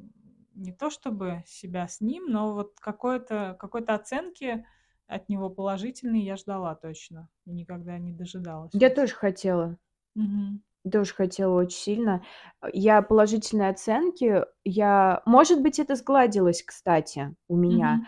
[0.55, 3.57] не то чтобы себя с ним, но вот какой-то
[3.93, 4.65] оценки
[5.07, 8.71] от него положительной я ждала точно и никогда не дожидалась.
[8.73, 9.77] Я тоже хотела.
[10.15, 10.63] Мгм.
[10.89, 12.23] Тоже хотела очень сильно.
[12.71, 17.95] Я положительные оценки, я может быть, это сгладилось, кстати, у меня.
[17.95, 18.05] Мгм.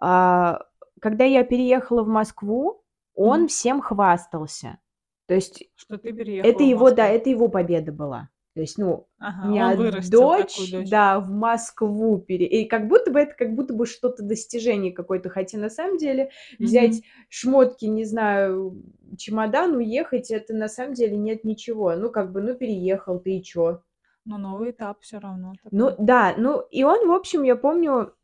[0.00, 0.60] А,
[1.00, 3.48] когда я переехала в Москву, он Мгм.
[3.48, 4.78] всем хвастался.
[5.26, 8.28] То есть Что ты переехала это его, да, это его победа была.
[8.56, 9.06] То есть, ну,
[9.42, 10.90] у Ага, меня вырастил такую дочь, дочь.
[10.90, 15.30] да, в Москву пере и как будто бы это как будто бы что-то достижение какое-то.
[15.30, 17.02] Хотя на самом деле взять Мгм.
[17.28, 18.82] шмотки, не знаю,
[19.16, 21.94] чемодан, уехать- это на самом деле нет ничего.
[21.96, 23.82] Ну, как бы, ну, переехал ты и чё?
[24.26, 25.96] Но новый этап всё равно Ну такой.
[25.98, 28.14] да, ну и он, в общем, я помню,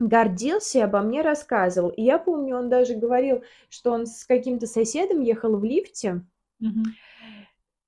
[0.00, 1.90] гордился и обо мне рассказывал.
[1.90, 6.22] И я помню, он даже говорил, что он с каким-то соседом ехал в лифте
[6.60, 6.96] Мгм.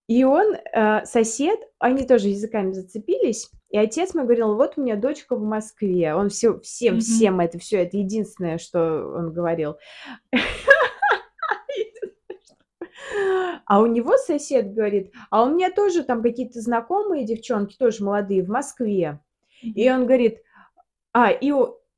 [0.08, 4.96] И он, э, сосед, они тоже языками зацепились, и отец мой говорил: "Вот у меня
[4.96, 6.14] дочка в Москве".
[6.14, 7.00] Он всё всем Мгм.
[7.02, 8.80] всем это всё, это единственное, что
[9.16, 9.76] он говорил.
[13.66, 18.42] А у него сосед говорит: "А у меня тоже там какие-то знакомые девчонки, тоже молодые,
[18.44, 19.20] в Москве".
[19.62, 20.38] И он говорит,
[21.14, 21.52] а, и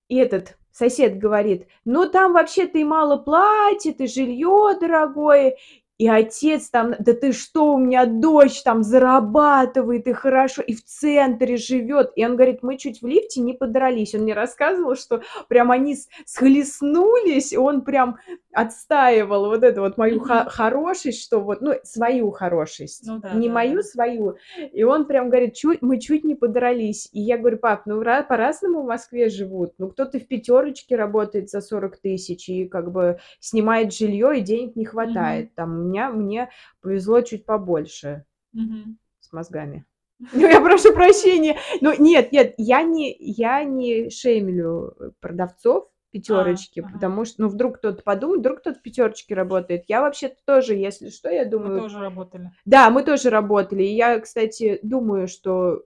[0.09, 5.57] и этот сосед говорит: "Ну, там вообще-то и мало платят, и жилье дорогое".
[5.99, 10.85] И отец там: "Да ты что, у меня дочь там зарабатывает, и хорошо, и в
[10.85, 12.13] центре живет".
[12.15, 14.15] И он говорит: "Мы чуть в лифте не подрались".
[14.15, 18.17] Он мне рассказывал, что прям они схлестнулись, и он прям
[18.53, 20.49] отстаивал вот эту вот мою Мгм.
[20.49, 23.83] хорошесть, что вот, ну, свою хорошесть, Ну да, не да, мою, да.
[23.83, 24.37] свою.
[24.73, 27.09] И он прям говорит: "Чуть мы чуть не подрались".
[27.13, 29.73] И я говорю: "Пап, ну, ра по-разному в Москве живут.
[29.79, 34.77] Ну, кто-то в "пятерочке" работает за 40 тысяч и как бы снимает жилье, и денег
[34.77, 35.55] не хватает.
[35.57, 38.99] Там у меня мне повезло чуть побольше Мгм.
[39.21, 39.85] с мозгами".
[40.33, 41.59] Ну, я прошу прощения.
[41.81, 46.93] Ну, нет, нет, я не я не шеймлю, э, продавцов А, "пятерочки", ага.
[46.95, 49.85] потому что, ну, вдруг кто-то подумает, вдруг кто-то в "пятерочке" работает.
[49.89, 52.51] Я вообще-то тоже, если что, я Мы думаю тоже работали.
[52.65, 53.83] Да, мы тоже работали.
[53.85, 55.85] И я, кстати, думаю, что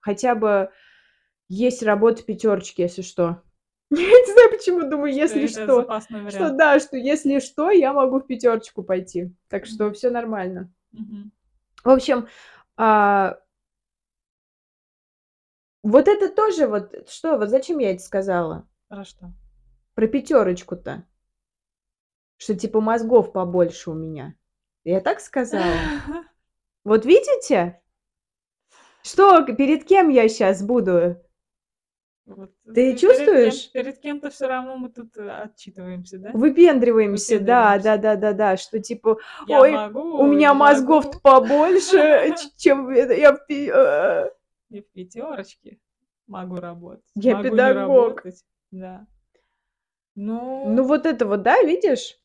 [0.00, 0.70] хотя бы
[1.48, 3.42] есть работа в "пятерочке", если что.
[3.90, 5.82] Я не знаю, почему думаю, Что если что.
[5.82, 6.56] Что вариант.
[6.58, 9.32] да, что если что, я могу в "пятерочку" пойти.
[9.48, 9.94] Так что Мгм.
[9.94, 10.72] всё нормально.
[10.92, 11.30] Мгм.
[11.84, 12.26] В общем,
[12.76, 13.38] а
[15.84, 18.66] Вот это тоже вот что, вот зачем я это сказала?
[18.88, 19.32] Про что?
[19.94, 21.06] Про "пятерочку"-то.
[22.38, 24.34] Что типа мозгов побольше у меня.
[24.84, 25.76] Я так сказала?
[26.84, 27.80] Вот видите?
[29.04, 31.16] Что, перед кем я щас буду?
[32.26, 33.72] Вот, э, Ты пе перед кем чувствуешь?
[33.72, 36.32] перед кем-то всё равно мы тут, э, отчитываемся, да?
[36.32, 37.84] Выпендриваемся, да, Выпендриваемся.
[37.84, 41.20] да-да-да-да, что типа: Я "Ой, у могу, меня я мозгов-то могу.
[41.22, 44.28] побольше, чем я в пи а".
[44.70, 45.78] И в "пятерочке"
[46.26, 48.24] могу работать, Я педагог.
[48.72, 49.06] Да.
[50.16, 52.18] Ну, Ну вот это вот, да, видишь?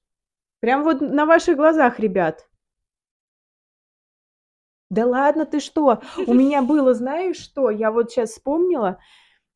[0.62, 2.48] Прям вот на ваших глазах, ребят.
[4.90, 6.02] Да ладно, ты что?
[6.28, 7.70] У меня было, знаешь что?
[7.70, 9.00] Я вот щас вспомнила.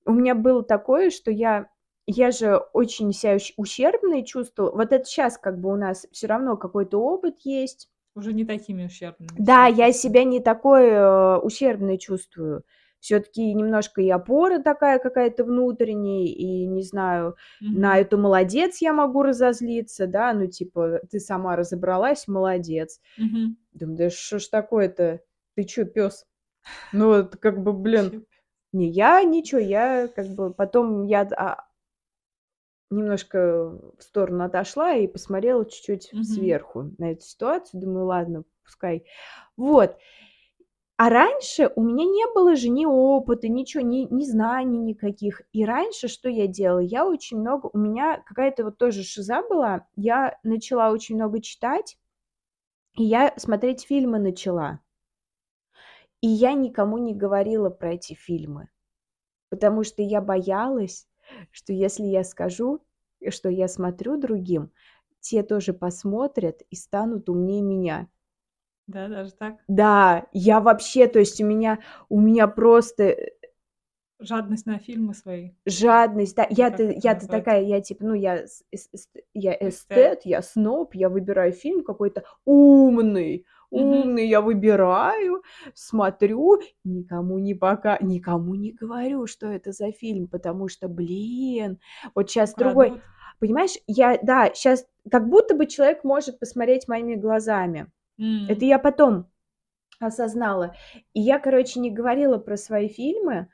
[0.06, 1.68] У меня было такое, что я
[2.08, 4.72] я же очень ся ущ ущербной чувствовала.
[4.76, 7.90] Вот это щас как бы у нас всё равно какой-то опыт есть.
[8.16, 12.64] Уже не такими ущербными Да, себя я себя не такой, э, ущербной чувствую.
[13.00, 17.36] Всё-таки немножко и опора такая какая-то внутренняя, и, не знаю,
[17.72, 18.02] на Мгм.
[18.02, 23.00] эту "молодец" я могу разозлиться, да, ну, типа: "Ты сама разобралась, молодец".
[23.18, 23.56] Мгм.
[23.74, 25.22] Думаю: "Да что ж такое-то?
[25.56, 26.26] Ты чё, пёс?"
[26.94, 28.26] Ну, вот как бы, блин.
[28.76, 31.66] Не, я ничего, я как бы потом я а
[32.92, 36.24] немножко в сторону отошла и посмотрела чуть-чуть Мгм.
[36.24, 37.82] сверху на эту ситуацию.
[37.82, 39.06] Думаю: "Ладно, пускай".
[39.58, 39.98] Вот.
[40.98, 45.42] А раньше у меня не было же ни опыта, ничего, ни ни знаний никаких.
[45.54, 46.80] И раньше что я делала?
[46.80, 49.88] Я очень много у меня какая-то вот тоже шиза была.
[49.98, 51.98] Я начала очень много читать,
[52.98, 54.80] и я смотреть фильмы начала.
[56.26, 58.70] И я никому не говорила про эти фильмы,
[59.52, 61.08] потому что я боялась,
[61.52, 62.82] что если я скажу,
[63.30, 64.72] что я смотрю другим,
[65.20, 68.08] те тоже посмотрят и станут умнее меня.
[68.88, 69.58] Да, даже так?
[69.68, 71.78] Да, я вообще, то есть у меня
[72.10, 73.30] у меня просто, э
[74.18, 75.52] Жадность на фильмы свои.
[75.68, 76.48] Жадность, да.
[76.50, 78.46] Я-то я-то такая, я типа, ну, я
[79.36, 80.22] я Эстет.
[80.26, 83.46] я сноб, я выбираю фильм какой-то умный.
[83.82, 90.68] Умный я выбираю, смотрю, никому не пока никому не говорю, что это за фильм, потому
[90.70, 91.80] что, блин,
[92.16, 93.04] вот щас другой Украдут.
[93.40, 97.92] понимаешь, я да, щас как будто бы человек может посмотреть моими глазами.
[98.48, 98.70] Это М.
[98.70, 99.28] я потом
[100.00, 100.76] осознала.
[101.14, 103.48] И я, короче, не говорила про свои фильмы.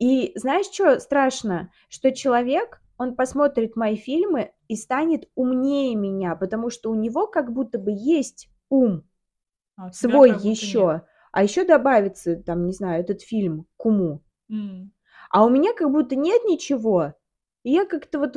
[0.00, 1.72] И знаешь, чё страшно?
[1.88, 7.52] Что человек, он посмотрит мои фильмы и станет умнее меня, потому что у него как
[7.52, 9.04] будто бы есть ум
[9.78, 11.00] А свой будто нет.
[11.32, 14.20] а ещё добавится там, не знаю, этот фильм к уму.
[14.50, 14.92] М.
[15.30, 17.14] А у меня как будто нет ничего.
[17.62, 18.36] И я как-то вот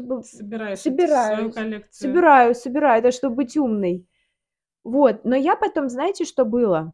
[0.76, 2.10] Собираешь коллекцию.
[2.12, 4.08] собираю, собираю, да, чтоб быть умной.
[4.84, 6.94] Вот, но я потом, знаете, что было?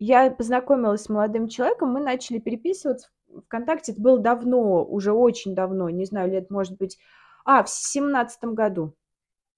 [0.00, 3.08] Я познакомилась с молодым человеком, мы начали переписываться
[3.46, 3.92] "ВКонтакте".
[3.92, 6.98] Это было давно, уже очень давно, не знаю, лет, может быть,
[7.44, 8.94] а, в семнадцатом году.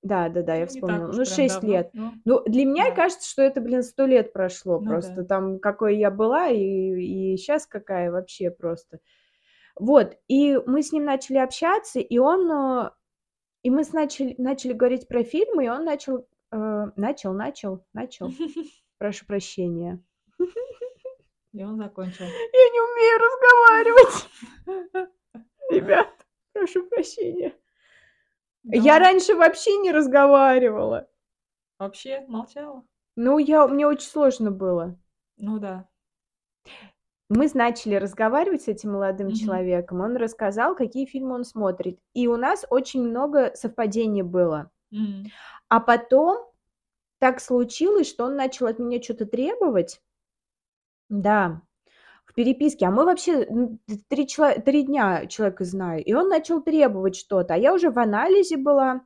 [0.02, 1.08] Да-да-да, я Ну, не так вспомнила.
[1.08, 1.90] уж Ну, прям 6 давно, лет.
[1.94, 2.94] но Ну, для меня да.
[2.94, 5.14] кажется, что это, блин, 100 лет прошло Ну просто.
[5.16, 5.24] да.
[5.24, 9.00] Там, какой я была и и щас какая, вообще просто.
[9.76, 12.90] Вот, и мы с ним начали общаться, и он, э,
[13.62, 18.28] и мы с начали начали говорить про фильмы, и он начал, э, начал начал начал,
[18.98, 20.02] прошу прощения.
[21.54, 22.24] И он закончил.
[22.24, 22.30] Я
[22.70, 23.18] не умею
[24.66, 25.10] разговаривать.
[25.70, 26.08] Ребят,
[26.52, 27.52] прошу прощения.
[28.64, 31.08] Я раньше вообще не разговаривала.
[31.78, 32.82] Вообще молчала?
[33.16, 34.98] Ну, я мне очень сложно было.
[35.36, 35.88] Ну да.
[37.30, 39.36] Мы начали разговаривать с этим молодым Мгм.
[39.36, 40.00] человеком.
[40.00, 41.98] Он рассказал, какие фильмы он смотрит.
[42.14, 44.70] И у нас очень много совпадений было.
[44.92, 45.30] М.
[45.70, 46.38] А потом
[47.18, 50.00] так случилось, что он начал от меня чё-то требовать.
[51.10, 51.62] Да,
[52.38, 52.86] переписке.
[52.86, 56.04] А мы вообще, н т 3 чело 3 дня человека знаю.
[56.04, 59.02] И он начал требовать что-то, а я уже в анализе была.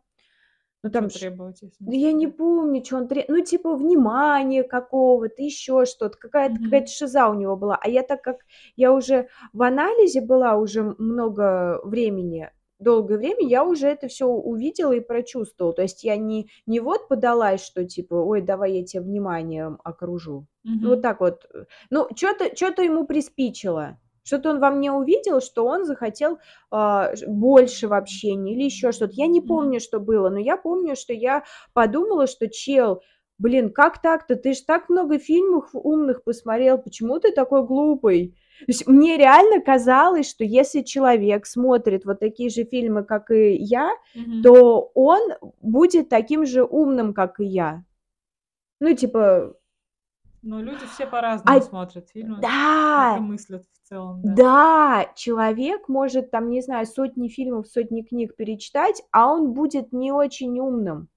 [0.85, 5.43] Ну, там ш требовать, смысле, я не помню, чё он тре ну, типа внимания какого-то,
[5.43, 6.19] ещё что-то.
[6.19, 6.63] Какая-то Мгм.
[6.63, 7.79] какая-то шиза у него была.
[7.83, 8.39] А я, так как
[8.77, 12.51] я уже в анализе была уже много времени,
[12.83, 15.75] долгое время, я уже это всё увидела и прочувствовала.
[15.75, 20.47] То есть я не не вот подалась, что типа: "Ой, давай я тя вниманием окружу".
[20.83, 21.47] Ну, вот так вот.
[21.55, 23.99] Э, ну, чё-то чё-то ему приспичило.
[24.25, 26.39] Что-то он во мне увидел, что он захотел,
[26.73, 29.13] ш больше в общении или ещё что-то.
[29.17, 31.43] Я не помню, что было, но я помню, что я
[31.75, 33.03] подумала, что: "Чел,
[33.39, 34.37] блин, как так-то?
[34.37, 39.61] Ты ж так много фильмов умных посмотрел, почему ты такой глупый?" То есть мне реально
[39.61, 44.43] казалось, что если человек смотрит вот такие же фильмы, как и я, Мгм.
[44.43, 45.21] то он
[45.61, 47.85] будет таким же умным, как и я.
[48.81, 49.55] Ну, типа
[50.43, 53.19] Ну, люди все А по-разному смотрят фильмы, Да!
[53.21, 54.35] мыслят в целом, да.
[54.35, 55.13] Да!
[55.15, 60.59] Человек может там, не знаю, сотни фильмов, сотни книг перечитать, а он будет не очень
[60.59, 61.09] умным.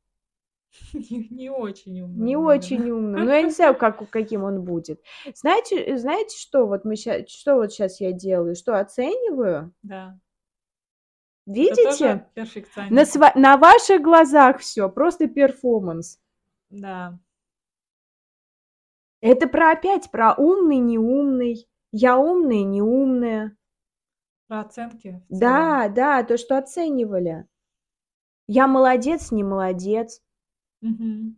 [0.93, 3.25] Не не очень умным, Не очень умным.
[3.25, 5.01] Ну, я не знаю, как каким он будет.
[5.33, 8.55] Знаете, знаете, что вот мы ща что вот щас я делаю?
[8.55, 9.73] Что, оцениваю?
[9.83, 10.19] Да.
[11.45, 12.27] Видите?
[12.89, 16.19] На сва на ваших глазах всё, просто перформанс.
[16.69, 17.19] Да.
[19.21, 23.57] Это про опять про умный, неумный, я умная, неумная.
[24.47, 25.23] Про оценки.
[25.29, 27.47] Да, да, то, что оценивали.
[28.47, 30.21] Я молодец, не молодец.
[30.81, 31.35] Мгм.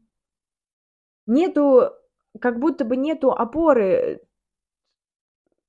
[1.28, 1.92] Нету,
[2.40, 4.22] как будто бы нету опоры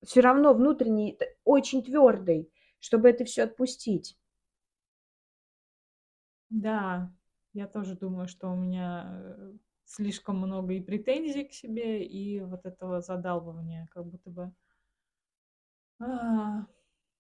[0.05, 2.51] всё равно внутренней, т очень твёрдой,
[2.81, 4.15] чтобы это всё отпустить.
[6.51, 7.11] Да,
[7.53, 9.53] я тоже думаю, что у меня, э,
[9.85, 14.53] слишком много и претензий к себе, и вот этого задалбывания, как будто бы
[16.01, 16.67] а,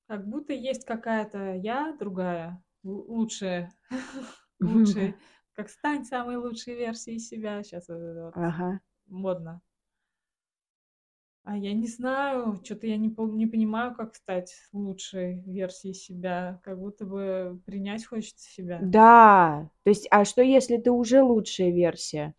[0.09, 3.73] как будто есть какая-то я другая, лу лучшая,
[4.61, 5.17] лучшая,
[5.59, 7.65] как "стань самой лучшей версией себя".
[7.65, 8.79] Щас вот Ага.
[9.09, 9.61] модно.
[11.45, 16.61] А я не знаю, чё-то я не не понимаю, как стать лучшей версией себя.
[16.63, 18.79] Как будто бы принять хочется себя.
[18.83, 22.35] Да, то есть, а что, если ты уже лучшая версия?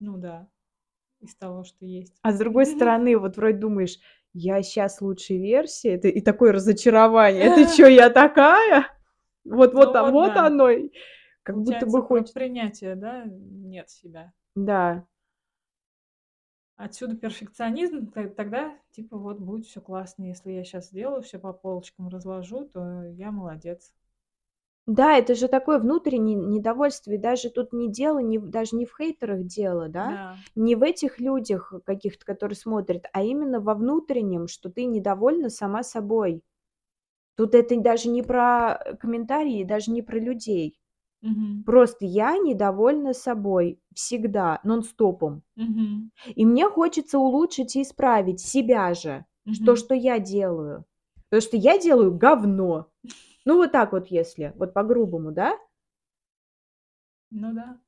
[0.00, 0.48] Ну да,
[1.20, 2.14] из того, что есть.
[2.22, 3.98] А с другой стороны, вот вроде думаешь:
[4.34, 5.94] "Я щас лучшей версия".
[5.94, 8.86] Это и такое разочарование: "Это чё, я такая?
[9.44, 10.68] Вот вот, Ну вот вот оно".
[11.48, 14.32] Как будто бы про хочет принятие, да, нет себя.
[14.56, 15.04] Да.
[16.78, 18.12] Отсюда перфекционизм.
[18.12, 20.22] Тогда, типа, вот будет всё классно.
[20.24, 23.90] Если я щас сделаю, всё по полочкам разложу, то я молодец.
[24.86, 28.96] Да, это же такое внутреннее недовольство, и даже тут не дело, не, даже не в
[28.96, 30.16] хейтерах дело, да?
[30.16, 30.38] Да.
[30.54, 35.82] Не в этих людях каких-то, которые смотрят, а именно во внутреннем, что ты недовольна сама
[35.82, 36.42] собой.
[37.36, 40.76] Тут это даже не про комментарии, даже не про людей.
[41.22, 41.64] Мгм.
[41.64, 45.42] Просто я недовольна собой всегда, нон-стопом.
[45.56, 46.12] Мгм.
[46.36, 49.76] И мне хочется улучшить и исправить себя же, то, Мгм.
[49.76, 50.84] что я делаю.
[51.28, 52.88] Потому что я делаю говно.
[53.44, 55.58] Ну, вот так вот, если, вот по-грубому, да?
[57.30, 57.78] Ну да.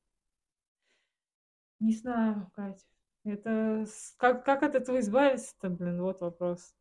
[1.79, 2.85] Не знаю, Кать.
[3.23, 6.73] Это с- как, как от этого избавиться-то, блин, вот вопрос.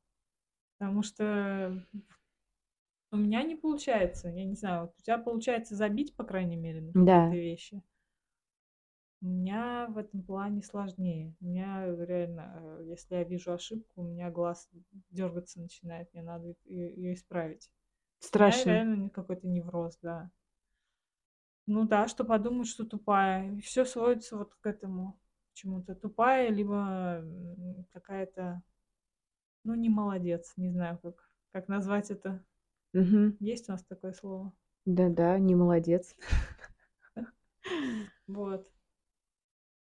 [0.79, 1.85] Потому что
[3.13, 4.29] у меня не получается.
[4.29, 7.21] Я не знаю, вот у тебя получается забить, по крайней мере, на Да.
[7.29, 7.83] какие-то вещи.
[9.23, 11.35] У меня в этом плане сложнее.
[11.41, 14.69] У меня реально, э, если я вижу ошибку, у меня глаз
[15.11, 17.71] дергаться начинает, мне надо ее исправить.
[18.37, 18.65] У меня Страшно.
[18.65, 20.31] реально какой-то невроз, да.
[21.67, 23.59] Ну да, что подумают, что тупая.
[23.61, 25.19] Все сводится вот к этому
[25.55, 25.95] чему-то.
[25.95, 28.63] Тупая, либо м, какая-то,
[29.65, 32.45] ну, не молодец, не знаю, как, как назвать это.
[32.93, 33.39] Мгм.
[33.41, 34.53] Есть у нас такое слово?
[34.85, 36.15] Да-да, не молодец.
[38.27, 38.67] Вот.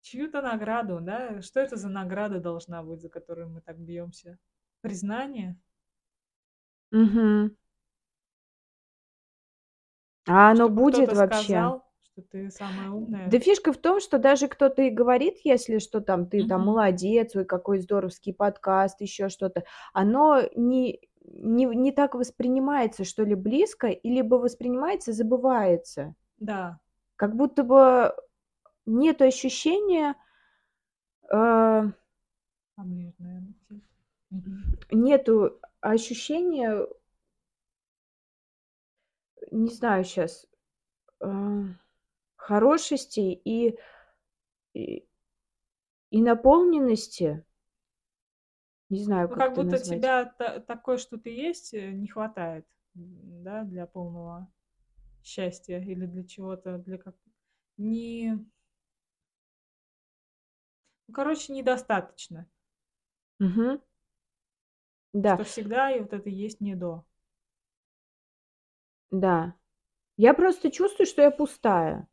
[0.03, 1.41] Чью-то награду, да?
[1.41, 4.39] Что это за награда должна быть, за которую мы так бьемся?
[4.81, 5.57] Признание?
[6.93, 7.51] Мгм.
[10.27, 11.55] А оно Чтобы будет вообще?
[11.55, 13.29] сказал, что ты самая умная?
[13.31, 16.69] Да фишка в том, что даже кто-то и говорит, если что там, ты там Мгм.
[16.69, 21.01] молодец, ой, какой здоровский подкаст, еще что-то, оно не,
[21.33, 26.14] не, не так воспринимается, что ли, близко, и либо воспринимается, забывается.
[26.39, 26.81] Да.
[27.16, 28.14] Как будто бы
[28.87, 30.14] нет ощущения,
[31.31, 31.83] э.
[34.31, 34.79] Мгм.
[34.91, 36.87] нету ощущения,
[39.51, 40.47] не знаю сейчас,
[42.37, 43.79] хорошести и,
[44.74, 45.09] и,
[46.11, 47.45] и наполненности.
[48.91, 49.80] Не знаю, Ну, как как будто назвать.
[49.80, 54.51] тебя та- такой, что ты есть, э, не хватает, да, для полного
[55.22, 57.16] счастья или для чего-то, для как
[57.78, 58.34] не,
[61.07, 62.47] ну, короче, недостаточно,
[63.41, 63.78] Мгм.
[65.12, 67.05] Да, что всегда и вот это есть не до.
[69.11, 69.53] да.
[70.18, 72.09] Я просто чувствую, что я пустая.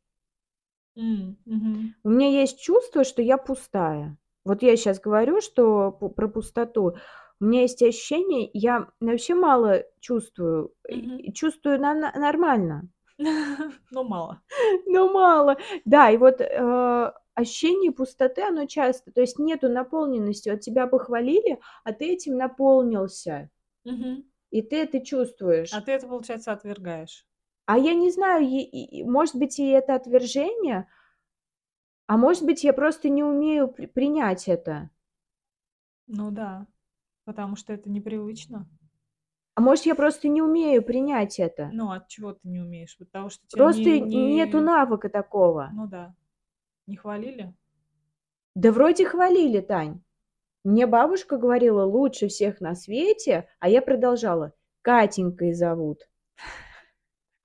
[1.45, 1.93] Мгм.
[2.05, 4.17] У меня есть чувство, что я пустая.
[4.45, 6.95] Вот я сейчас говорю, что про пустоту.
[7.41, 10.73] У меня есть ощущение, я вообще мало чувствую.
[10.87, 12.87] и Чувствую на- на- нормально,
[13.91, 14.41] Ну, мало.
[14.85, 15.57] но мало.
[15.83, 20.49] Да, и вот э, ощущение пустоты, оно часто, то есть нету наполненности.
[20.49, 23.49] Вот тебя похвалили, а ты этим наполнился.
[24.51, 25.73] И ты это чувствуешь.
[25.73, 27.25] А ты это, получается, отвергаешь.
[27.65, 30.87] А я не знаю, и- и- может быть, и это отвержение,
[32.07, 34.89] а может быть, я просто не умею при- принять это.
[36.07, 36.67] Ну да,
[37.25, 38.67] потому что это непривычно.
[39.55, 41.69] А может, я просто не умею принять это.
[41.71, 42.97] Ну, от чего ты не умеешь?
[42.97, 45.69] Потому что тебя Просто не, не- нету навыка такого.
[45.73, 46.13] Ну да.
[46.87, 47.55] Не хвалили?
[48.53, 50.01] Да вроде хвалили, Тань.
[50.63, 54.51] Мне бабушка говорила, лучше всех на свете, а я продолжала.
[54.81, 56.01] Катенькой зовут.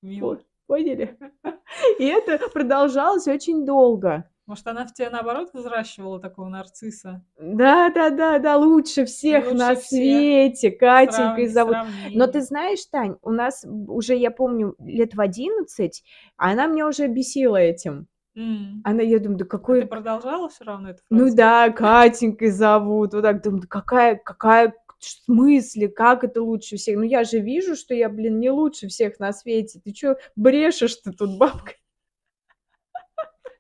[0.03, 0.27] Мило.
[0.27, 1.19] Вот, поняли?
[1.99, 4.29] И это продолжалось очень долго.
[4.51, 7.23] Может, она в тебя, наоборот, взращивала такого нарцисса?
[7.39, 9.85] Да, да, да, да, лучше всех Лучше на всех.
[9.87, 11.77] свете, Катенькой Сравни- зовут.
[11.77, 12.27] Но сравнение.
[12.27, 16.03] ты знаешь, Тань, у нас уже, я помню, лет в 11,
[16.37, 18.09] а она меня уже бесила этим.
[18.35, 18.83] М.
[18.85, 19.83] Она, я думаю, да А какой...
[19.83, 23.15] ты продолжала все равно это Ну да, Катенькой зовут.
[23.15, 26.97] Вот так думаю, да какая, какая в смысле, как это лучше всех?
[26.97, 29.81] Ну я же вижу, что я, блин, не лучше всех на свете.
[29.85, 31.75] Ты чё брешешь ты тут, бабка?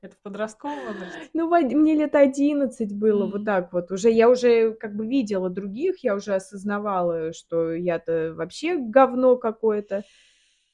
[0.02, 1.28] Это в подростковом возрасте?
[1.34, 3.44] Ну, мне лет 11 было, вот Мгм.
[3.44, 3.90] так вот.
[3.90, 10.04] Уже я уже как бы видела других, я уже осознавала, что я-то вообще говно какое-то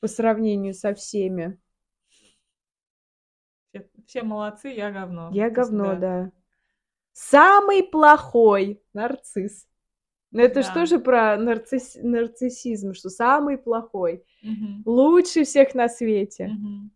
[0.01, 1.59] по сравнению со всеми.
[3.71, 5.31] Все, все молодцы, я говно.
[5.33, 6.31] Я говно, да.
[7.13, 9.67] Самый плохой нарцисс.
[10.31, 10.63] Ну, это Да.
[10.63, 14.83] что же про нарцисс- нарциссизм, что самый плохой, Мгм.
[14.85, 16.49] лучше всех на свете.
[16.49, 16.91] Мгм.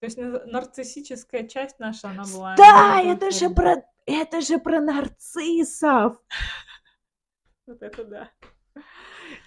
[0.00, 2.54] То есть на- нарциссическая часть наша, она была...
[2.56, 6.16] Да, это же про, это же про нарциссов.
[7.66, 8.30] Вот это да.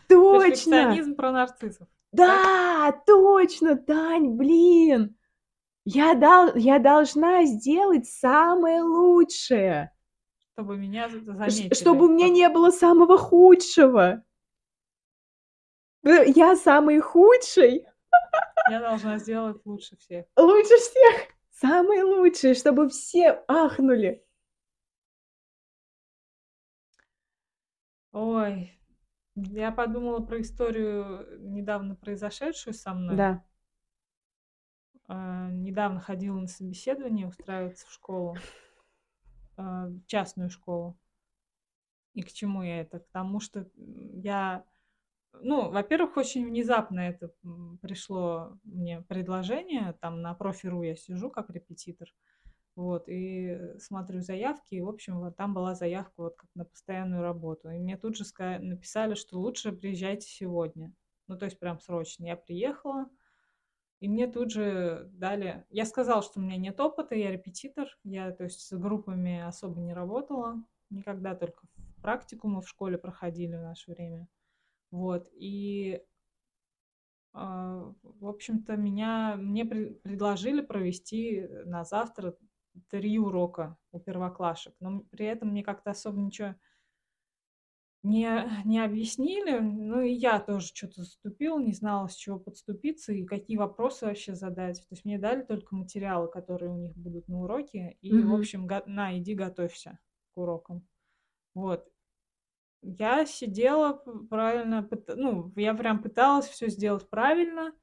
[0.08, 0.41] Точно.
[0.43, 1.88] Перфекционизм про нарциссов.
[2.12, 5.18] Да, точно, Тань, блин.
[5.86, 9.91] Я, дал, я должна сделать самое лучшее,
[10.54, 11.74] Чтобы меня заметили.
[11.74, 14.24] чтобы у меня не было самого худшего.
[16.04, 17.88] Э, Я самый худший.
[18.72, 20.26] Я должна сделать лучше всех.
[20.38, 21.28] Лучше всех!
[21.49, 24.26] Самый лучший, чтобы все ахнули.
[28.13, 28.72] Ой,
[29.36, 33.17] я подумала про историю, недавно произошедшую со мной.
[33.17, 33.45] Да.
[35.09, 38.38] А, недавно ходила на собеседование устраиваться в школу,
[39.57, 40.97] а, частную школу.
[42.13, 42.99] И к чему я это?
[42.99, 44.65] К тому, что я,
[45.34, 47.32] ну, во-первых, очень внезапно это
[47.82, 52.07] пришло мне предложение, там на профи.ру я сижу как репетитор,
[52.75, 57.21] вот, и смотрю заявки, и, в общем, вот там была заявка вот как на постоянную
[57.21, 57.69] работу.
[57.69, 58.23] И мне тут же
[58.59, 60.93] написали, что лучше приезжайте сегодня.
[61.27, 62.25] Ну, то есть прям срочно.
[62.25, 63.09] Я приехала,
[63.99, 65.65] и мне тут же дали...
[65.69, 69.79] Я сказала, что у меня нет опыта, я репетитор, я, то есть, с группами особо
[69.79, 74.27] не работала никогда, только в практику мы в школе проходили в наше время.
[74.92, 76.04] Вот, и
[77.34, 82.36] а, в общем-то, меня, мне предложили провести на завтра
[82.89, 86.56] три урока у первоклашек, но при этом мне как-то особо ничего
[88.04, 89.60] не, не объяснили.
[89.60, 94.36] Ну и я тоже что-то заступила, не знала, с чего подступиться и какие вопросы вообще
[94.36, 94.80] задать.
[94.80, 98.68] То есть мне дали только материалы, которые у них будут на уроке, и, в общем,
[98.88, 100.00] на, иди готовься
[100.34, 100.88] к урокам.
[101.54, 101.88] Вот.
[102.84, 103.93] Я сидела
[104.29, 107.73] правильно, ну, я прям пыталась все сделать правильно,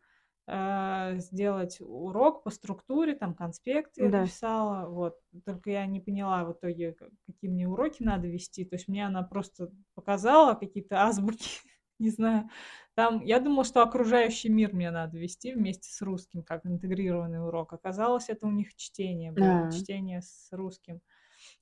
[0.48, 4.10] э, сделать урок по структуре, там конспект я Да.
[4.10, 5.18] написала, вот.
[5.44, 6.96] Только я не поняла в итоге,
[7.26, 8.64] какие мне уроки надо вести.
[8.64, 11.60] То есть мне она просто показала какие-то азбуки,
[12.00, 12.50] не знаю.
[12.94, 17.72] Там я думала, что окружающий мир мне надо вести вместе с русским, как интегрированный урок.
[17.72, 19.68] Оказалось, это у них чтение было, А.
[19.68, 21.00] чтение с русским.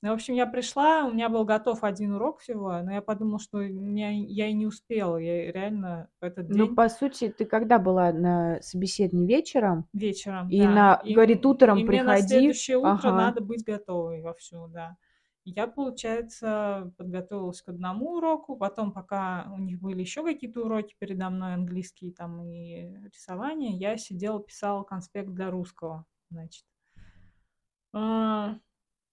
[0.03, 3.39] Ну, в общем, я пришла, у меня был готов один урок всего, но я подумала,
[3.39, 7.45] что меня, я и не успела, я реально в этот Ну, день по сути, ты
[7.45, 9.85] когда была на собеседовании вечером?
[9.93, 10.67] вечером, И да.
[10.67, 12.17] на, И, говорит, утром и мне на приходи.
[12.17, 13.11] следующее утро Ага.
[13.11, 14.97] надо быть готовой вовсю, да.
[15.45, 21.29] Я, получается, подготовилась к одному уроку, потом, пока у них были еще какие-то уроки передо
[21.29, 26.65] мной, английский там и рисование, я сидела, писала конспект для русского, значит.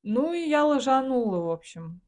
[0.05, 2.01] Ну и я ложанула, в общем.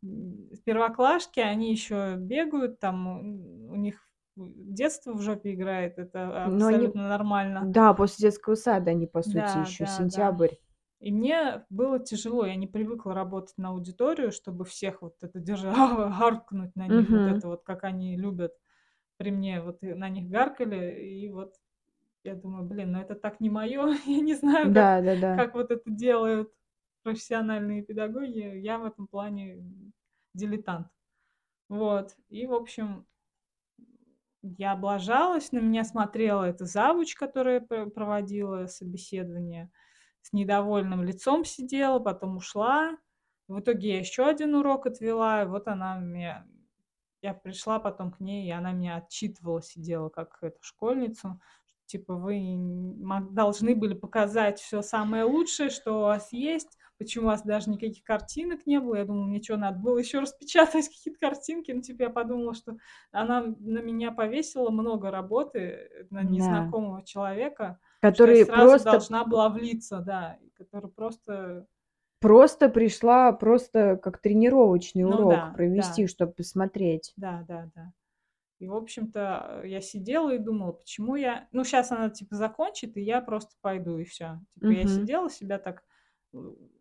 [0.64, 7.08] Первоклашки, они еще бегают, там у них детство в жопе играет, это Но они, абсолютно
[7.08, 7.62] нормально.
[7.72, 9.96] да, после детского сада они, по сути, Да, еще да, да.
[9.96, 10.50] сентябрь.
[11.00, 15.74] И мне было тяжело, я не привыкла работать на аудиторию, чтобы всех вот это держать,
[16.18, 18.52] гаркнуть на них, вот это вот, как они любят
[19.16, 21.54] при мне, вот на них гаркали, и вот
[22.24, 25.36] я думаю, блин, ну это так не мое, я не знаю, как, Да, да, да.
[25.36, 26.50] как вот это делают
[27.06, 29.64] профессиональные педагоги, я в этом плане
[30.34, 30.88] дилетант.
[31.68, 33.06] Вот, и, в общем,
[34.42, 39.70] я облажалась, на меня смотрела эта завуч, которая пр- проводила собеседование,
[40.20, 42.98] с недовольным лицом сидела, потом ушла.
[43.46, 46.44] В итоге я еще один урок отвела, и вот она меня...
[47.22, 51.40] Я пришла потом к ней, и она меня отчитывала, сидела как эту школьницу.
[51.84, 52.58] Типа вы
[53.30, 58.04] должны были показать все самое лучшее, что у вас есть, почему у вас даже никаких
[58.04, 58.96] картинок не было.
[58.96, 61.72] Я думала, мне что, надо было еще распечатать какие-то картинки.
[61.72, 62.76] Ну, типа я подумала, что
[63.12, 66.32] она на меня повесила много работы на Да.
[66.32, 67.78] незнакомого человека,
[68.12, 71.66] что я сразу просто, должна была влиться, да, который просто,
[72.20, 77.14] просто пришла просто как тренировочный ну урок да, провести, да, чтобы посмотреть.
[77.16, 77.92] да, да, да.
[78.58, 81.48] И, в общем-то, я сидела и думала, почему я...
[81.52, 84.40] Ну, сейчас она, типа, закончит, и я просто пойду, и все.
[84.54, 84.88] Типа, я Мгм.
[84.88, 85.84] сидела, себя так
[86.32, 86.38] э,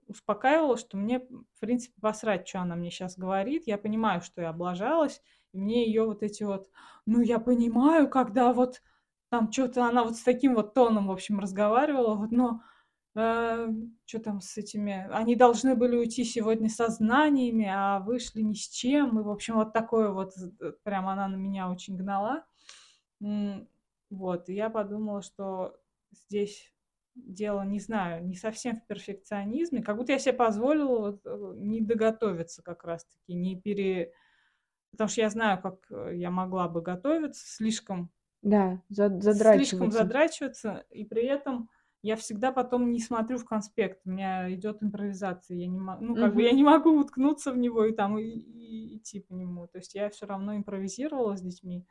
[0.07, 3.63] успокаивала, что мне, в принципе, посрать, что она мне сейчас говорит.
[3.65, 5.21] Я понимаю, что я облажалась,
[5.53, 6.69] и мне ее вот эти вот...
[7.05, 8.81] Ну, я понимаю, когда вот
[9.29, 12.61] там что-то она вот с таким вот тоном, в общем, разговаривала, вот, но
[13.13, 15.07] что там с этими...
[15.09, 19.17] Они должны были уйти сегодня со знаниями, а вышли ни с чем.
[19.17, 22.45] И, в общем, вот такое вот, э, прям она на меня очень гнала.
[24.09, 25.77] Вот, и я подумала, что
[26.11, 26.74] здесь
[27.15, 31.81] дело, не знаю, не совсем в перфекционизме, как будто я себе позволила вот, э, не
[31.81, 34.13] доготовиться как раз-таки, не пере...
[34.91, 38.11] Потому что я знаю, как э, я могла бы готовиться, слишком
[38.41, 39.91] Да, за- слишком задрачиваться.
[39.91, 41.69] задрачиваться, и при этом
[42.01, 46.15] я всегда потом не смотрю в конспект, у меня идет импровизация, я не могу, ну,
[46.15, 49.67] как бы я не могу уткнуться в него и там и, и идти по нему,
[49.67, 51.85] то есть я все равно импровизировала с детьми,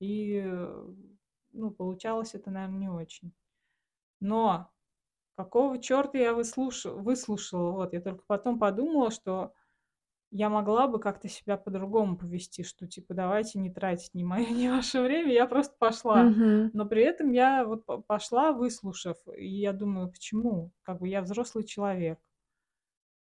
[0.00, 0.86] и, э,
[1.52, 3.32] ну, получалось это, наверное, не очень.
[4.24, 4.70] Но
[5.36, 9.52] какого черта я выслуш- выслушала, вот, я только потом подумала, что
[10.30, 14.68] я могла бы как-то себя по-другому повести, что типа давайте не тратить ни мое, ни
[14.68, 16.24] ваше время, я просто пошла.
[16.24, 16.70] Мгм.
[16.72, 20.72] Но при этом я вот пошла, выслушав, и я думаю, почему?
[20.84, 22.18] Как бы я взрослый человек.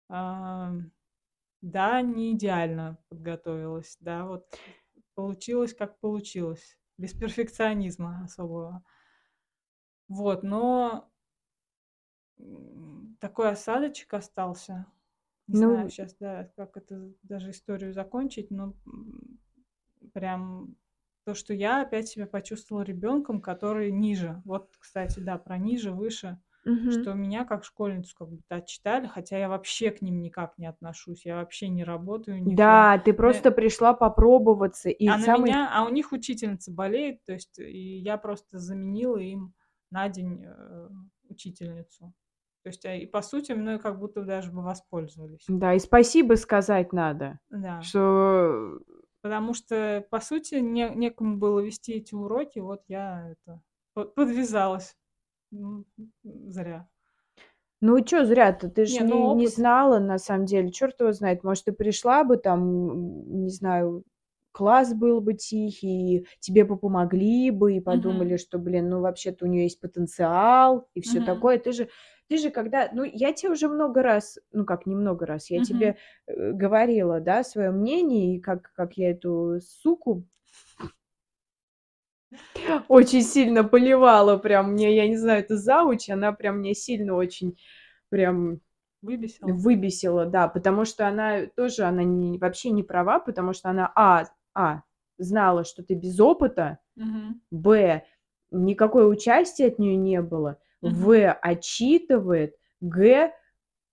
[0.10, 0.72] А,
[1.62, 4.46] да, не идеально подготовилась, да, вот
[5.16, 8.84] получилось, как получилось, без перфекционизма особого.
[10.10, 11.10] Вот, но
[13.20, 14.88] такой осадочек остался.
[15.48, 18.76] Не Ну знаю сейчас, да, как это даже историю закончить, но
[20.14, 20.76] прям
[21.26, 24.42] то, что я опять себя почувствовала ребенком, который ниже.
[24.46, 26.88] Вот, кстати, да, про ниже, выше, Мгм.
[26.88, 31.26] что меня как школьницу как будто отчитали, хотя я вообще к ним никак не отношусь,
[31.26, 32.66] я вообще не работаю них.
[32.66, 37.24] Да, ты Мне просто пришла попробоваться, и А самый меня, а у них учительница болеет,
[37.24, 39.54] то есть и я просто заменила им
[39.92, 40.90] на день э,
[41.30, 42.14] учительницу.
[42.64, 45.46] То есть, а, и по сути, мной как будто даже бы воспользовались.
[45.48, 47.82] Да, и спасибо сказать надо, Да.
[47.82, 48.80] что
[49.22, 53.62] Потому что, по сути, не, некому было вести эти уроки, вот я это
[54.16, 54.96] подвязалась.
[55.52, 55.86] Ну,
[56.24, 56.88] зря.
[57.82, 58.70] Ну, чё зря-то?
[58.70, 59.56] Ты Не, же ну не, не опыт.
[59.56, 60.72] знала, на самом деле.
[60.72, 61.44] Черт его знает.
[61.44, 64.04] Может, ты пришла бы там, не знаю,
[64.60, 68.38] класс был бы тихий, тебе бы помогли бы и подумали, Мгм.
[68.38, 71.22] что, блин, ну, вообще-то у нее есть потенциал и все Мгм.
[71.22, 71.58] такое.
[71.60, 71.90] Ты же,
[72.28, 72.90] ты же когда...
[72.92, 75.62] Ну, я тебе уже много раз, ну, как не много раз, я Мгм.
[75.62, 75.96] тебе
[76.28, 80.26] э, говорила, да, свое мнение, и как, как я эту суку
[82.88, 87.58] очень сильно поливала прям мне, я не знаю, это зауч, она прям мне сильно очень
[88.10, 88.60] прям
[89.02, 89.60] Выбесила.
[89.64, 94.26] выбесила, да, потому что она тоже, она не, вообще не права, потому что она, а,
[94.54, 94.84] а,
[95.18, 97.42] знала, что ты без опыта, Мгм.
[97.52, 98.04] б,
[98.52, 100.94] никакое участие от нее не было, Мгм.
[100.94, 103.34] в, отчитывает, г,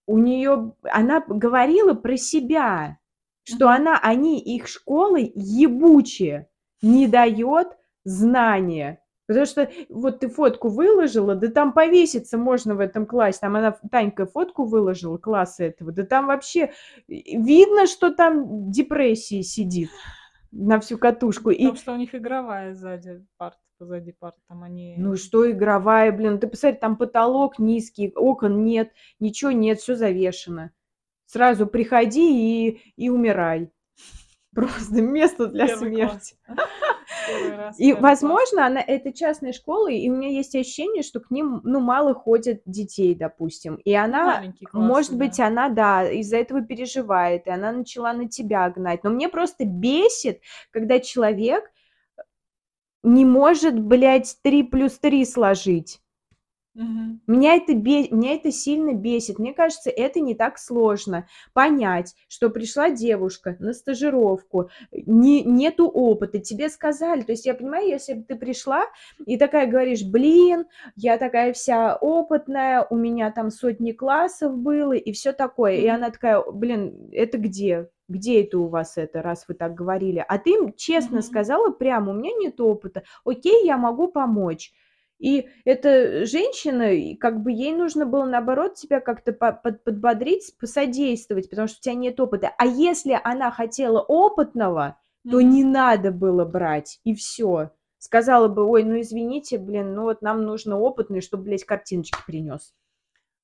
[0.07, 2.99] у нее, она говорила про себя,
[3.45, 3.75] что Мгм.
[3.75, 6.49] она, они, их школы ебучие,
[6.83, 7.69] не дает
[8.05, 9.01] знания.
[9.27, 13.39] Потому что вот ты фотку выложила, да там повеситься можно в этом классе.
[13.41, 15.91] Там она, Танька, фотку выложила класса этого.
[15.91, 16.73] Да там вообще
[17.09, 19.91] видно, что там депрессии сидит
[20.57, 21.51] на всю катушку.
[21.51, 24.95] Потому И, что у них игровая сзади парт, позади парт, там они...
[24.99, 30.73] ну что игровая, блин, ты посмотри, там потолок низкий, окон нет, ничего нет, все завешено.
[31.27, 33.71] Сразу приходи и, и умирай.
[34.57, 36.37] Просто место для Первый смерти.
[37.57, 38.03] раз, И, класс.
[38.03, 42.15] возможно, она это частная школа, и у меня есть ощущение, что к ним, ну, мало
[42.15, 43.75] ходят детей, допустим.
[43.85, 45.17] И она, классы, может да.
[45.19, 49.05] быть, она, да, из-за этого переживает, и она начала на тебя гнать.
[49.05, 50.41] Но мне просто бесит,
[50.71, 51.71] когда человек
[53.03, 56.01] не может, блядь, 3 плюс 3 сложить.
[56.77, 57.23] Мгм.
[57.27, 58.07] Меня это, бе...
[58.11, 59.39] Меня это сильно бесит.
[59.39, 65.43] Мне кажется, это не так сложно понять, что пришла девушка на стажировку, не...
[65.43, 67.23] нету опыта, тебе сказали.
[67.23, 68.85] То есть я понимаю, если бы ты пришла
[69.25, 70.67] и такая говоришь, блин,
[70.97, 75.77] я такая вся опытная, у меня там сотни классов было и все такое.
[75.77, 75.95] И Мгм.
[75.95, 77.89] она такая, блин, это где?
[78.07, 80.23] Где это у вас это, раз вы так говорили?
[80.29, 81.23] А ты им честно Мгм.
[81.23, 83.03] сказала прямо, у меня нет опыта.
[83.25, 84.73] Окей, я могу помочь.
[85.19, 91.49] И эта женщина, как бы ей нужно было, наоборот, тебя как-то по- под- подбодрить, посодействовать,
[91.49, 92.53] потому что у тебя нет опыта.
[92.59, 94.99] А если она хотела опытного,
[95.29, 95.51] то Мгм.
[95.51, 97.71] не надо было брать, и все.
[97.99, 102.75] Сказала бы, ой, ну извините, блин, ну вот нам нужно опытный, чтобы, блядь, картиночки принес.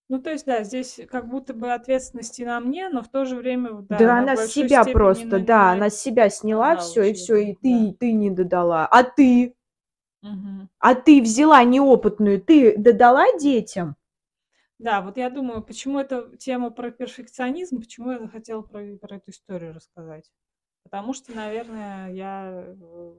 [0.09, 3.35] Ну, то есть, да, здесь как будто бы ответственности на мне, но в то же
[3.37, 7.03] время, Да, да, она с себя просто, на- да, на- она с себя сняла все,
[7.05, 7.95] и все, и ты, да.
[7.99, 8.87] ты не додала.
[8.87, 9.55] А ты?
[10.79, 13.97] А ты взяла неопытную, ты додала детям?
[14.79, 19.31] Да, вот я думаю, почему эта тема про перфекционизм, почему я захотела про, про эту
[19.31, 20.31] историю рассказать.
[20.83, 23.15] Потому что, наверное, я э,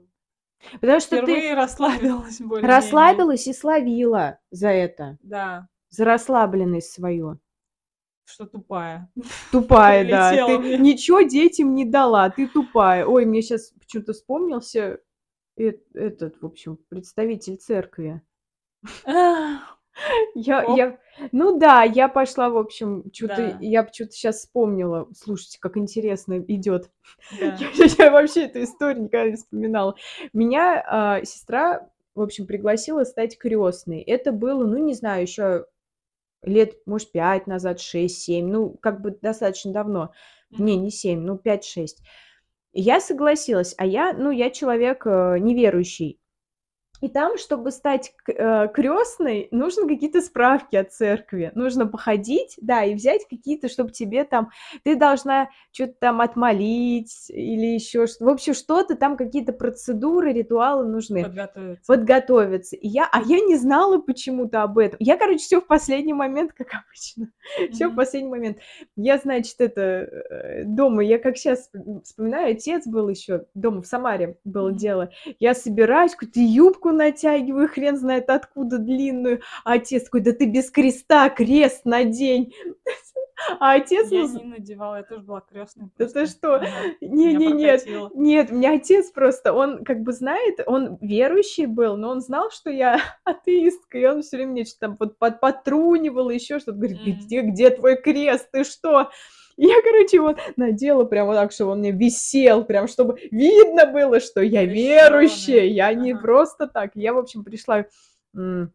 [0.82, 7.40] Потому что ты впервые расслабилась более расслабилась и словила за это, Да, за расслабленность свою.
[8.26, 9.10] что тупая.
[9.52, 10.46] Тупая, да.
[10.46, 10.78] Ты мне.
[10.78, 13.06] ничего детям не дала, ты тупая.
[13.06, 15.00] Ой, мне сейчас почему-то вспомнился
[15.58, 18.22] э- этот, в общем, представитель церкви.
[20.34, 20.78] Я, Оп.
[20.78, 20.98] я,
[21.32, 23.58] ну да, я пошла, в общем, что-то, Да.
[23.62, 25.08] я что-то сейчас вспомнила.
[25.16, 26.90] Слушайте, как интересно идет.
[27.40, 27.56] да.
[27.76, 29.96] Я, я вообще эту историю никогда не вспоминала.
[30.34, 34.02] Меня а, сестра, в общем, пригласила стать крестной.
[34.02, 35.68] Это было, ну, не знаю, еще
[36.42, 40.12] лет, может, пять назад, шесть, семь, ну, как бы достаточно давно.
[40.50, 42.02] Не, не семь, ну, пять-шесть.
[42.74, 46.20] Я согласилась, а я, ну, я человек э, неверующий.
[47.04, 51.52] И там, чтобы стать э, крестной, нужно какие-то справки от церкви.
[51.54, 54.52] Нужно походить, да, и взять какие-то, чтобы тебе там...
[54.86, 58.24] Ты должна что-то там отмолить или еще что-то.
[58.24, 61.24] В общем, что-то там, какие-то процедуры, ритуалы нужны.
[61.24, 61.84] Подготовиться.
[61.86, 62.76] Подготовиться.
[62.78, 64.96] И я, а я не знала почему-то об этом.
[65.02, 67.30] Я, короче, все в последний момент, как обычно.
[67.74, 68.60] Все в последний момент.
[68.96, 71.70] Я, значит, это э, дома, я как сейчас
[72.06, 75.10] вспоминаю, отец был еще дома в Самаре было дело.
[75.40, 79.42] Я собираюсь, какую-то юбку натягиваю, хрен знает откуда длинную.
[79.64, 82.54] А отец такой, да ты без креста крест надень.
[83.60, 84.10] А отец...
[84.10, 85.90] Я не надевала, я тоже была крестной.
[85.98, 86.62] Да ты что?
[87.02, 91.98] Не, не, нет, нет, у меня отец просто, он как бы знает, он верующий был,
[91.98, 95.40] но он знал, что я атеистка, и он все время мне что-то там вот под,
[95.40, 99.10] потрунивал, еще что-то, говорит, где, где твой крест, ты что?
[99.56, 104.42] Я, короче, вот надела прямо так, чтобы он мне висел, прям чтобы видно было, что
[104.42, 106.92] я верующая, я не просто так.
[106.96, 107.88] Я, в общем, пришла к...
[108.34, 108.72] Ну,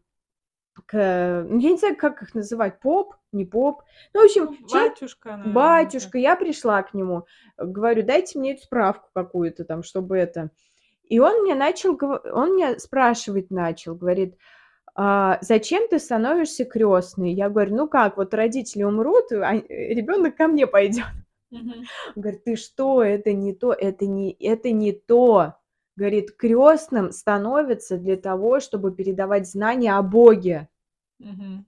[1.59, 3.81] я не знаю, как их называть, поп, не поп.
[4.13, 7.25] Ну, в общем, батюшка, наверное, батюшка, я пришла к нему,
[7.57, 10.51] говорю, дайте мне эту справку какую-то там, чтобы это...
[11.03, 11.97] И он мне начал,
[12.31, 14.35] он мне спрашивать начал, говорит,
[14.95, 17.31] а, зачем ты становишься крестной?
[17.31, 21.05] Я говорю, ну как, вот родители умрут, а ребенок ко мне пойдет.
[21.51, 21.73] Угу.
[22.15, 25.55] Говорит, ты что, это не то, это не, это не то.
[25.95, 30.69] Говорит, крестным становится для того, чтобы передавать знания о Боге.
[31.19, 31.65] Угу.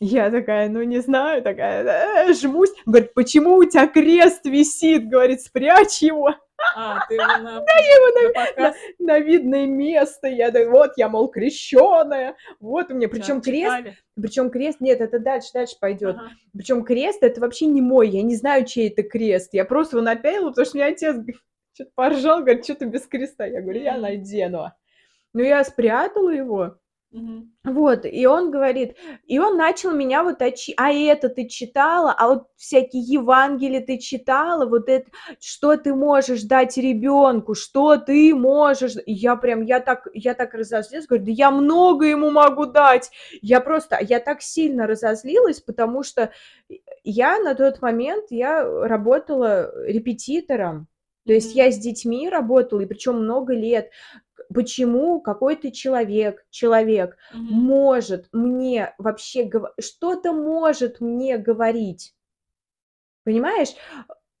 [0.00, 2.70] Я такая, ну не знаю, такая, э, жмусь.
[2.86, 5.08] Говорит, почему у тебя крест висит?
[5.08, 6.34] Говорит, спрячь его.
[6.76, 10.28] А, ты его на, да, его на, на, на видное место.
[10.28, 12.36] Я да, вот я, мол, крещеная.
[12.60, 13.08] Вот у меня.
[13.08, 13.96] Причем крест.
[14.14, 16.16] Причем крест, нет, это дальше, дальше пойдет.
[16.16, 16.30] Ага.
[16.52, 18.08] Причем крест это вообще не мой.
[18.08, 19.50] Я не знаю, чей это крест.
[19.52, 21.16] Я просто его напялила, потому что мне отец
[21.74, 23.46] что-то поржал, говорит, что ты без креста.
[23.46, 24.72] Я говорю, я надену.
[25.34, 26.78] Ну, я спрятала его.
[27.12, 27.52] Мгм.
[27.64, 28.96] Вот, и он говорит,
[29.26, 33.96] и он начал меня вот очи а это ты читала, а вот всякие Евангелия ты
[33.98, 38.96] читала, вот это, что ты можешь дать ребенку, что ты можешь.
[39.06, 43.10] И я прям, я так, я так разозлилась, говорю, да я много ему могу дать.
[43.40, 46.30] Я просто, я так сильно разозлилась, потому что
[47.04, 50.88] я на тот момент, я работала репетитором.
[51.26, 53.90] То есть я с детьми работала, и причем много лет
[54.52, 57.54] почему какой-то человек, человек Мгм.
[57.54, 62.14] может мне вообще что-то может мне говорить.
[63.24, 63.74] Понимаешь?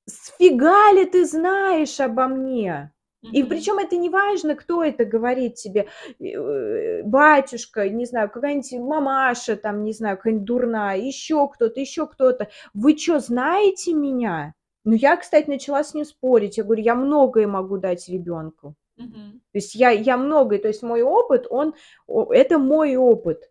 [0.06, 2.92] Сфига ли ты знаешь обо мне?
[3.22, 3.48] И Мгм.
[3.50, 5.88] причем это не важно, кто это говорит тебе,
[6.20, 12.48] э, батюшка, не знаю, какая-нибудь мамаша, там, не знаю, какая-нибудь дурная, еще кто-то, еще кто-то.
[12.72, 14.54] Вы что, знаете меня?
[14.84, 16.56] Ну, я, кстати, начала с ним спорить.
[16.56, 18.74] Я говорю, я многое могу дать ребенку.
[18.98, 19.40] Мгм.
[19.52, 21.74] То есть я, я многое, то есть мой опыт, он,
[22.06, 23.50] это мой опыт.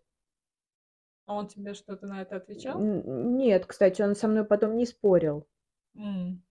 [1.26, 2.78] А он тебе что-то на это отвечал?
[2.80, 5.46] Нет, кстати, он со мной потом не спорил.
[5.94, 6.42] М.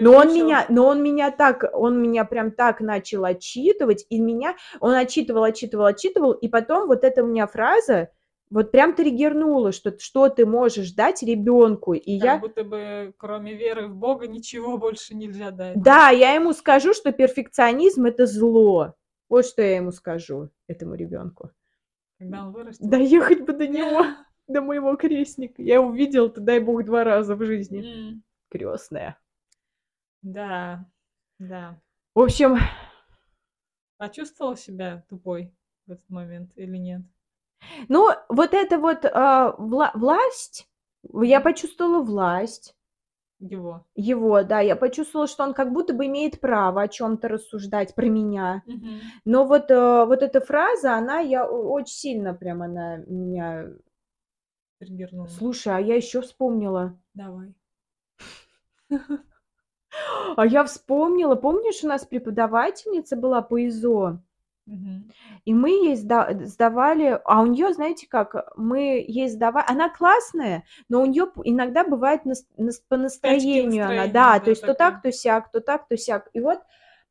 [0.00, 4.56] Но он меня, но он меня так, он меня прям так начал отчитывать, и меня,
[4.80, 8.10] он отчитывал, отчитывал, отчитывал, и потом вот эта у меня фраза,
[8.54, 12.38] вот прям триггернуло, что что ты можешь дать ребенку, и Как я...
[12.38, 15.82] будто бы кроме веры в Бога ничего больше нельзя дать.
[15.82, 18.94] Да, я ему скажу, что перфекционизм это зло.
[19.28, 21.50] Вот что я ему скажу, этому ребенку.
[22.18, 22.88] Когда он вырастет.
[22.88, 24.04] Доехать бы до него,
[24.46, 25.60] до моего крестника.
[25.60, 28.22] Я увидел-то, дай бог, два раза в жизни.
[28.50, 29.18] Крестная.
[30.22, 30.86] Да,
[31.40, 31.80] да.
[32.14, 32.56] В общем,
[33.96, 35.52] Почувствовала себя тупой
[35.86, 37.02] в этот момент или нет?
[37.88, 40.68] Ну, вот эта вот а, вла- власть,
[41.22, 42.74] я почувствовала власть
[43.38, 43.84] Его.
[43.94, 48.06] его, да, я почувствовала, что он как будто бы имеет право о чем-то рассуждать про
[48.06, 48.62] меня.
[48.66, 49.00] Мгм.
[49.24, 53.66] Но вот, э, вот эта фраза, она, я очень сильно прям она меня...
[54.78, 55.28] Триггернула.
[55.28, 56.98] Слушай, а я еще вспомнила.
[57.14, 57.54] Давай.
[60.36, 64.18] А я вспомнила, помнишь, у нас преподавательница была по ИЗО?
[64.66, 65.10] Мгм.
[65.44, 70.64] И мы ей сда- сдавали, а у нее, знаете как, мы ей сдавали, она классная,
[70.88, 74.62] но у нее иногда бывает нас- нас- по настроению она, настроения, да, да, то есть
[74.62, 76.30] то так, то сяк, то так, то сяк.
[76.32, 76.60] И вот,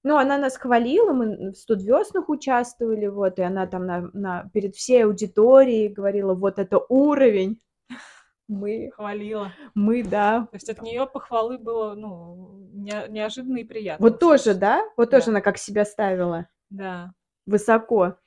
[0.03, 4.75] ну, она нас хвалила, мы в студвеснах участвовали, вот, и она там на, на- перед
[4.75, 7.59] всей аудиторией говорила, вот это уровень.
[8.49, 9.51] Мы, Хвалила.
[9.73, 10.41] мы, да.
[10.51, 14.03] То есть от нее похвалы было, ну, не- неожиданно и приятно.
[14.05, 14.59] Вот тоже, услышать.
[14.59, 14.81] да?
[14.97, 15.17] Вот Да.
[15.19, 16.47] тоже она как себя ставила.
[16.69, 17.13] Да.
[17.45, 18.17] Высоко.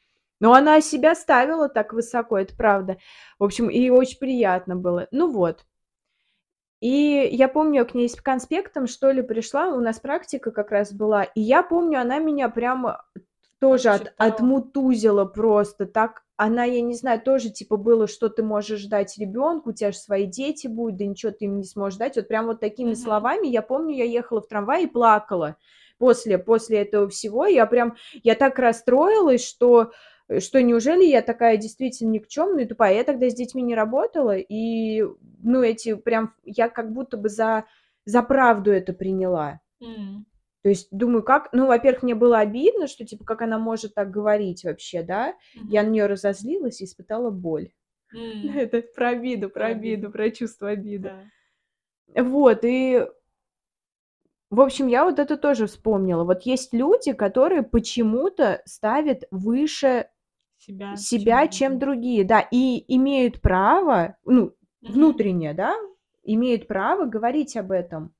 [0.40, 2.98] Но она себя ставила так высоко, это правда.
[3.38, 5.08] В общем, и очень приятно было.
[5.10, 5.64] Ну вот.
[6.80, 10.92] И я помню, к ней с конспектом, что ли, пришла, у нас практика как раз
[10.92, 13.02] была, и я помню, она меня прямо
[13.60, 14.30] тоже от, Читала.
[14.30, 15.86] отмутузила просто.
[15.86, 19.90] Так она, я не знаю, тоже типа было, что ты можешь дать ребенку, у тебя
[19.92, 22.16] же свои дети будут, да ничего ты им не сможешь дать.
[22.16, 22.96] Вот прям вот такими Мгм.
[22.96, 25.56] словами, я помню, я ехала в трамвае и плакала
[25.98, 27.46] после, после этого всего.
[27.46, 29.92] Я прям, я так расстроилась, что
[30.40, 32.94] что неужели я такая действительно никчемная и тупая?
[32.94, 35.04] Я тогда с детьми не работала, и,
[35.42, 37.64] ну, эти прям, я как будто бы за,
[38.04, 39.60] за правду это приняла.
[39.80, 40.26] М.
[40.62, 44.10] То есть думаю, как, ну, во-первых, мне было обидно, что, типа, как она может так
[44.10, 45.36] говорить вообще, да?
[45.68, 47.70] Я на нее разозлилась и испытала боль.
[48.12, 48.42] М.
[48.56, 50.10] Это про обиду, про обиду.
[50.10, 51.12] про чувство обиды.
[52.14, 52.22] Да.
[52.24, 53.06] Вот, и,
[54.50, 56.24] в общем, я вот это тоже вспомнила.
[56.24, 60.08] Вот есть люди, которые почему-то ставят выше
[60.58, 61.80] Себя, чем себя, чем другие.
[61.80, 64.92] другие, да, и имеют право, ну, Мгм.
[64.94, 65.74] внутренне, да,
[66.24, 68.14] имеют право говорить об этом.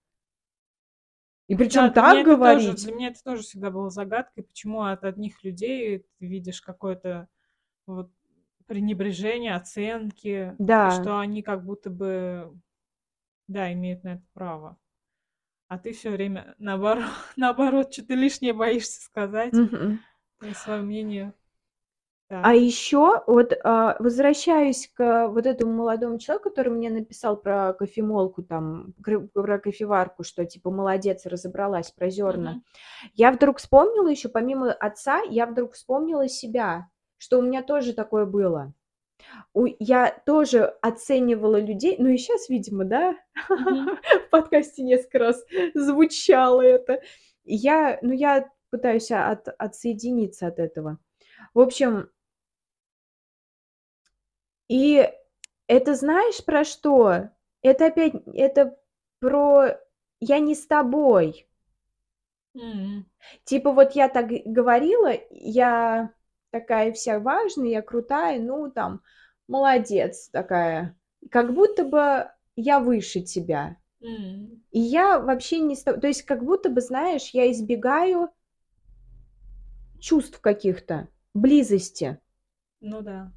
[1.49, 2.83] И Да, причем меня так это тоже, говорить.
[2.83, 7.29] для меня это тоже всегда было загадкой, почему от одних людей ты видишь какое-то
[7.87, 8.11] вот
[8.67, 10.77] пренебрежение, оценки, Да.
[10.87, 12.55] что они как будто бы,
[13.49, 14.79] да, имеют на это право.
[15.69, 17.05] А ты все время наоборот,
[17.37, 19.99] наоборот, что-то лишнее боишься сказать, Мгм.
[20.55, 21.35] свое мнение.
[22.41, 22.55] А Так.
[22.55, 28.95] еще вот а, возвращаюсь к вот этому молодому человеку, который мне написал про кофемолку, там,
[29.35, 32.51] про кофеварку, что типа молодец, разобралась про зерна.
[32.53, 32.63] Мгм.
[33.15, 36.89] Я вдруг вспомнила еще, помимо отца, я вдруг вспомнила себя,
[37.19, 38.75] что у меня тоже такое было.
[39.79, 43.17] Я тоже оценивала людей, ну и сейчас, видимо, да,
[43.49, 43.99] Мгм.
[44.27, 47.01] в подкасте несколько раз звучало это.
[47.45, 50.99] Я, ну я пытаюсь от, отсоединиться от этого.
[51.55, 52.11] В общем,
[54.69, 55.09] и
[55.69, 57.31] это знаешь про что?
[57.63, 58.77] Это опять, это
[59.21, 59.79] про
[60.21, 61.49] я не с тобой.
[62.55, 63.07] М.
[63.45, 66.11] Типа вот я так говорила, я
[66.61, 69.03] такая вся важная, я крутая, ну там,
[69.49, 70.97] молодец такая.
[71.31, 73.77] Как будто бы я выше тебя.
[74.01, 75.77] И я вообще не...
[75.77, 78.31] То есть как будто бы, знаешь, я избегаю
[79.99, 82.21] чувств каких-то, близости.
[82.81, 83.33] Ну да.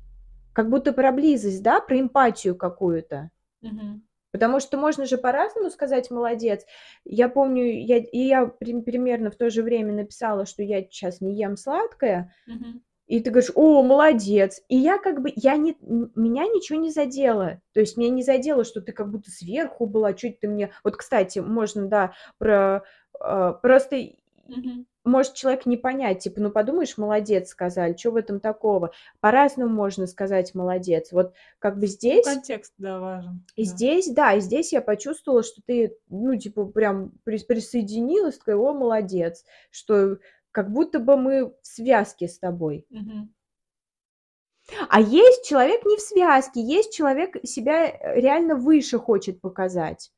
[0.54, 3.32] Как будто про близость, да, про эмпатию какую-то.
[3.62, 4.04] Мгм.
[4.32, 6.64] Потому что можно же по-разному сказать молодец.
[7.04, 11.20] Я помню, я, и я при- примерно в то же время написала, что я сейчас
[11.22, 12.84] не ем сладкое, Мгм.
[13.10, 14.62] И ты говоришь, о, молодец.
[14.70, 17.60] И я как бы, я не, меня ничего не задело.
[17.74, 20.72] То есть меня не задело, что ты как будто сверху была, чуть ты мне...
[20.84, 22.84] Вот, кстати, можно, да, про...
[23.20, 24.12] э, просто
[24.48, 24.86] Мгм.
[25.04, 28.92] может человек не понять, типа, ну подумаешь, молодец сказали, что в этом такого?
[29.22, 31.12] По-разному можно сказать молодец.
[31.12, 32.26] Вот как бы Ну, здесь...
[32.26, 33.44] контекст, да, важен.
[33.56, 33.70] И Да.
[33.72, 38.74] здесь, да, и здесь я почувствовала, что ты, ну, типа, прям прис- присоединилась, такая, о,
[38.74, 40.18] молодец, что
[40.52, 42.86] как будто бы мы в связке с тобой.
[42.90, 43.34] Мгм.
[44.90, 50.12] А есть человек не в связке, есть человек себя э, реально выше хочет показать.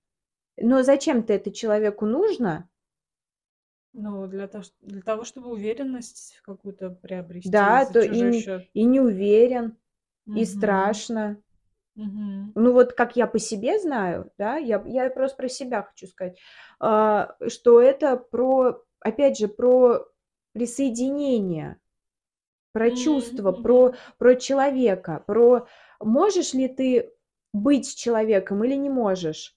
[0.57, 2.69] Но зачем-то это человеку нужно?
[3.93, 8.65] Ну, для того, для того, чтобы уверенность какую-то приобрести Да, то и, счет.
[8.73, 9.75] и не уверен,
[10.25, 10.45] и Мгм.
[10.45, 11.37] страшно.
[11.95, 12.53] Мгм.
[12.55, 16.37] Ну вот как я по себе знаю, да, я, я просто про себя хочу сказать,
[16.79, 20.05] а, что это про, опять же, про
[20.53, 21.79] присоединение,
[22.73, 25.67] про чувство, про, про человека, про
[25.99, 27.11] можешь ли ты
[27.53, 29.55] быть человеком или не можешь,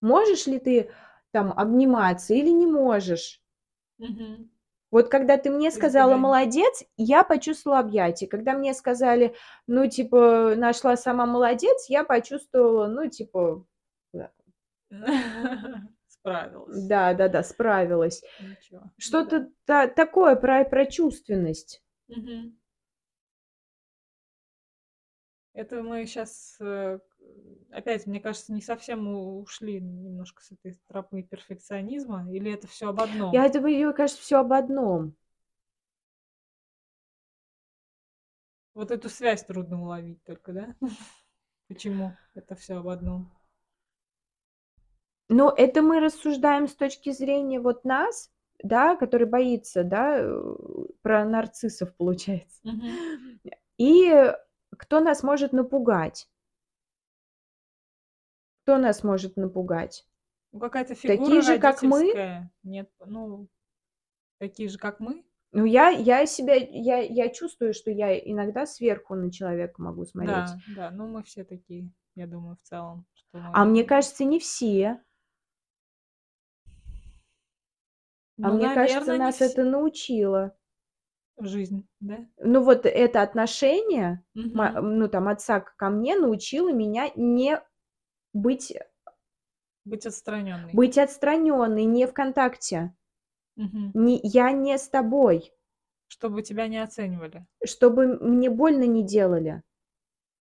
[0.00, 0.90] можешь ли ты
[1.32, 3.42] там обниматься или не можешь.
[4.90, 8.30] Вот когда ты мне сказала молодец, я почувствовала объятие.
[8.30, 9.34] Когда мне сказали,
[9.66, 13.66] ну, типа, нашла сама молодец, я почувствовала, ну, типа,
[16.26, 16.84] Справилась.
[16.86, 18.22] да, да, да, справилась.
[18.40, 18.80] Ничего.
[18.80, 18.90] Да.
[18.98, 21.82] Что-то та- такое про, про чувственность.
[22.08, 22.58] Мгм.
[25.52, 26.58] Это мы сейчас
[27.70, 33.00] опять, мне кажется, не совсем ушли немножко с этой тропы перфекционизма, или это все об
[33.00, 33.32] одном?
[33.32, 35.14] Я мне кажется, все об одном.
[38.74, 40.74] Вот эту связь трудно уловить только, да?
[41.68, 43.35] Почему это все об одном?
[45.28, 48.30] Но это мы рассуждаем с точки зрения вот нас,
[48.62, 50.42] да, который боится, да, э,
[51.02, 52.60] про нарциссов, получается.
[52.62, 53.40] Мгм.
[53.78, 54.32] И
[54.76, 56.28] кто нас может напугать?
[58.62, 60.06] Кто нас может напугать?
[60.52, 62.50] Ну, какая-то фигура Такие же, как мы?
[62.62, 63.48] Нет, ну,
[64.38, 65.24] такие же, как мы?
[65.52, 70.34] Ну, я, я себя, я, я чувствую, что я иногда сверху на человека могу смотреть.
[70.34, 73.06] Да, да, ну мы все такие, я думаю, в целом.
[73.14, 73.86] Что А мне мы...
[73.86, 75.00] кажется, не все.
[78.42, 79.44] А Ну, мне кажется, наверное, не нас все.
[79.44, 80.56] это научило.
[81.38, 82.26] Жизнь, да?
[82.38, 84.98] Ну, вот это отношение, Мгм.
[84.98, 87.60] ну, там, отца ко мне научило меня не
[88.32, 88.74] быть
[89.84, 90.72] Быть отстраненной.
[90.74, 92.94] быть отстраненной, не в контакте.
[93.56, 93.92] Мгм.
[93.94, 95.52] Не я не с тобой.
[96.08, 97.46] Чтобы тебя не оценивали.
[97.64, 99.62] Чтобы мне больно не делали.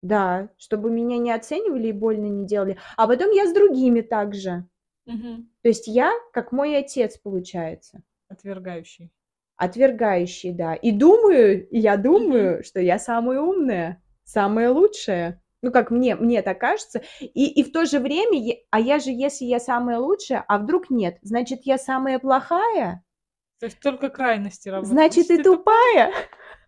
[0.02, 2.78] Да, чтобы меня не оценивали и больно не делали.
[2.98, 4.68] А потом я с другими также.
[5.06, 5.49] Мгм.
[5.62, 8.04] То есть я как мой отец, получается.
[8.30, 9.12] Отвергающий.
[9.56, 10.76] Отвергающий, да.
[10.76, 15.41] И думаю, и я думаю, что я самая умная, самая лучшая.
[15.62, 17.01] Ну, как мне мне так кажется.
[17.22, 20.89] И и в то же время а я же, если я самая лучшая, а вдруг
[20.89, 23.04] нет, значит, я самая плохая?
[23.60, 24.91] То есть только крайности работают.
[24.93, 26.12] Значит, ты ты тупая?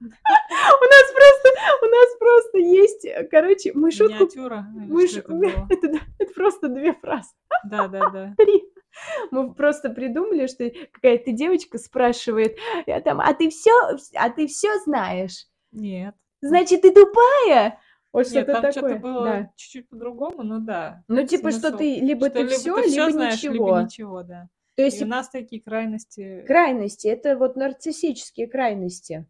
[0.01, 1.49] У нас просто
[1.81, 5.29] у нас просто есть, короче, мы шутку Миниатюра мы что ш это
[5.69, 7.29] это да, это просто 2 фразы.
[7.63, 8.33] Да-да-да.
[8.37, 8.63] 3.
[9.31, 13.71] Мы просто придумали, что какая-то девочка спрашивает, я там: "А ты всё
[14.15, 15.47] а ты всё знаешь?
[15.73, 16.15] Нет.
[16.41, 17.79] Значит, ты тупая?"
[18.13, 18.99] Вот что-то такое.
[18.99, 19.51] было Да.
[19.57, 21.03] чуть-чуть по-другому, но да.
[21.09, 23.81] Ну, типа, что Смысл, ты либо что ты либо всё, ты либо знаешь, либо ничего.
[23.81, 24.47] ничего, да.
[24.77, 29.25] То И есть у и нас такие крайности крайности- это вот нарциссические крайности.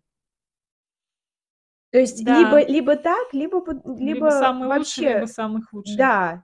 [1.95, 2.59] То есть либо Да.
[2.65, 5.95] либо так, либо Либо либо самый лучший, либо вообще самый худший.
[5.95, 6.43] Да.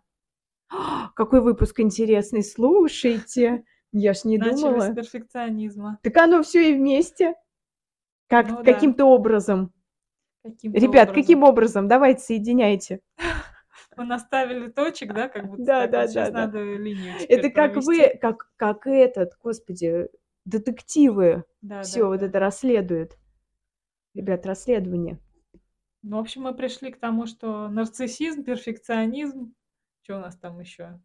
[1.13, 3.65] Какой выпуск интересный, слушайте.
[3.91, 4.95] Я ж не Начали с думала.
[4.95, 5.99] перфекционизма.
[6.03, 7.33] Так оно всё и вместе.
[8.29, 8.73] Как Ну да.
[8.73, 9.73] каким-то образом.
[10.41, 11.15] Каким-то Ребят, образом.
[11.15, 11.87] каким образом?
[11.89, 13.01] Давайте, соединяйте.
[13.97, 16.31] Мы наставили точек, да, как будто Да так да вот да да.
[16.45, 17.87] надо линию Это как провести.
[18.13, 20.07] вы, как как этот, господи,
[20.45, 21.43] детективы
[21.83, 22.25] всё вот Да-да-да.
[22.27, 23.17] это расследуют.
[24.15, 25.19] Ребят, расследование.
[26.03, 29.53] Ну, в общем, мы пришли к тому, что нарциссизм, перфекционизм.
[30.01, 30.99] Чё у нас там ещё?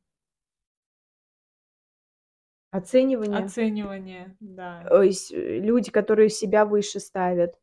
[2.73, 3.39] Оценивание.
[3.39, 4.85] Оценивание, да.
[4.89, 7.55] То есть, э, люди, которые себя выше ставят.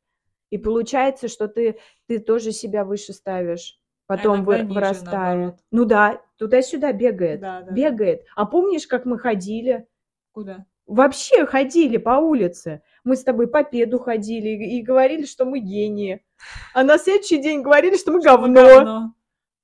[0.50, 5.12] И получается, что ты ты тоже себя выше ставишь, А потом вы ниже, вырастая.
[5.36, 5.60] наоборот.
[5.72, 7.72] Ну да, туда-сюда бегает, Да-да-да.
[7.74, 8.26] бегает.
[8.36, 9.88] А помнишь, как мы ходили?
[10.32, 10.66] Куда?
[10.86, 12.82] Вообще ходили по улице.
[13.04, 16.22] Мы с тобой по педу ходили и говорили, что мы гении.
[16.74, 18.76] А на следующий день говорили, что мы Что мы говно.
[18.76, 19.16] говно.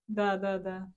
[0.08, 0.92] Да-да-да.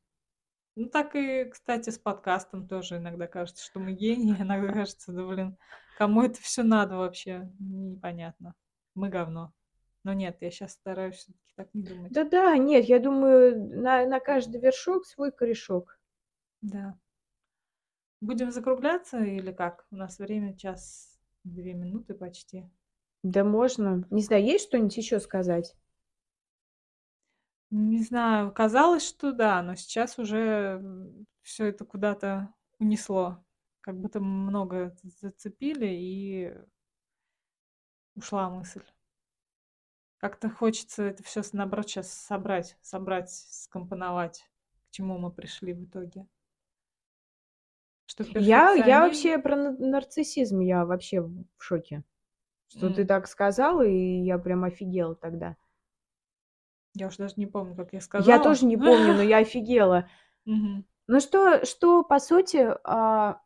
[0.76, 5.24] Ну, так и, кстати, с подкастом тоже иногда кажется, что мы гении, иногда кажется: "Да,
[5.26, 5.56] блин,
[5.98, 7.50] кому это всё надо вообще?
[7.60, 8.54] Непонятно.
[8.94, 9.52] Мы говно".
[10.04, 12.12] Но нет, я щас стараюсь всё-таки так не думать.
[12.12, 15.98] Да-да, нет, я думаю, на на каждый вершок свой корешок.
[16.62, 16.96] Да.
[18.22, 19.84] Будем закругляться или как?
[19.90, 22.70] У нас время час 2 минуты почти.
[23.24, 24.04] Да можно.
[24.10, 25.74] Не знаю, есть что-нибудь ещё сказать?
[27.70, 33.42] Не знаю, казалось, что да, но сейчас уже, м, всё это куда-то унесло.
[33.80, 36.52] Как будто много зацепили, и
[38.16, 38.82] ушла мысль.
[40.20, 44.48] Как-то хочется это всё с наоборот щас собрать собрать, скомпоновать,
[44.88, 46.26] к чему мы пришли в итоге.
[48.08, 52.02] Что Я я вообще про на нарциссизм, я вообще в шоке,
[52.72, 53.06] что ты М.
[53.06, 55.56] так сказала, и я прям офигела тогда.
[56.94, 58.40] Я уже даже не помню, как я Я сказала.
[58.40, 60.08] тоже не помню, но я офигела.
[61.08, 63.40] Ну что что, по сути, а,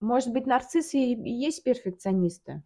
[0.00, 2.62] может быть, нарциссы и есть перфекционисты?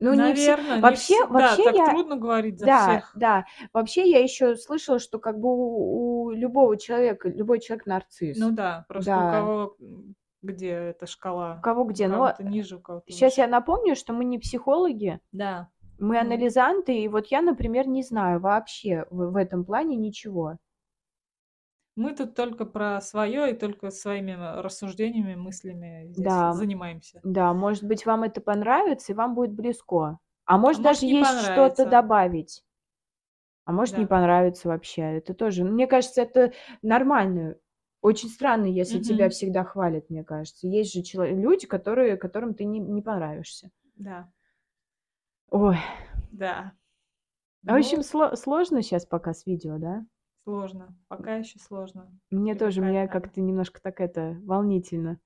[0.00, 0.52] Ну, не все.
[0.52, 3.14] Наверно, не Вообще да, вообще так я трудно говорить за Да, всех.
[3.14, 3.46] да.
[3.74, 8.40] Вообще я ещё слышала, что как бы у у любого человека любой человек нарцисс.
[8.40, 9.24] Ну да, просто у Да.
[9.24, 10.14] кого, м,
[10.44, 11.06] где эта
[11.52, 11.60] У шкала.
[11.60, 12.08] кого У где.
[12.08, 13.38] Но кого-то ниже, у кого-то щас выше.
[13.38, 15.70] я напомню, что мы не психологи, Да.
[15.98, 20.58] мы Ну анализанты, и вот я, например, не знаю вообще в в этом плане ничего.
[21.96, 27.24] Мы тут только про своё и только своими, м, рассуждениями, мыслями здесь Да, занимаемся.
[27.24, 30.18] да, может быть, вам это понравится и вам будет близко.
[30.46, 32.62] А может, А даже не есть что-то добавить.
[33.66, 34.06] А может, не Да.
[34.06, 35.02] понравится вообще.
[35.16, 37.56] Это тоже, ну, мне кажется, это нормально.
[38.04, 39.30] Очень странно, если тебя Мгм.
[39.30, 40.66] всегда хвалят, мне кажется.
[40.68, 43.70] Есть же чело люди, которые которым ты не не понравишься.
[43.96, 44.28] Да.
[45.50, 45.78] Ой.
[46.30, 46.72] Да.
[47.66, 50.06] В общем, Ну сло сложно щас пока с видео, да?
[50.46, 50.94] Сложно.
[51.08, 52.12] Пока ещё сложно.
[52.30, 53.10] Мне тоже, Привыкать мне надо.
[53.12, 55.18] как-то немножко так это волнительно.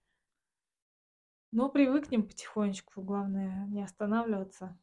[1.52, 4.76] Ну, привыкнем потихонечку, главное не останавливаться.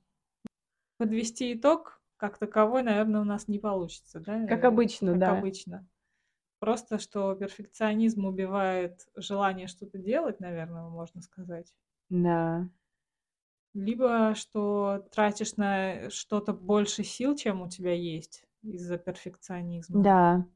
[0.97, 5.39] Подвести итог как таковой, наверно, у нас не получится, да, Как э, обычно, как да.
[5.39, 5.87] обычно.
[6.59, 11.73] Просто, что перфекционизм убивает желание что-то делать, наверно, можно сказать.
[12.09, 12.67] Да.
[13.73, 20.01] Либо что тратишь на что-то больше сил, чем у тебя есть из-за перфекционизма.
[20.01, 20.47] Да.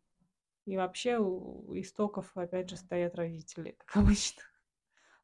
[0.65, 4.43] И вообще у истоков опять же стоят родители, как обычно.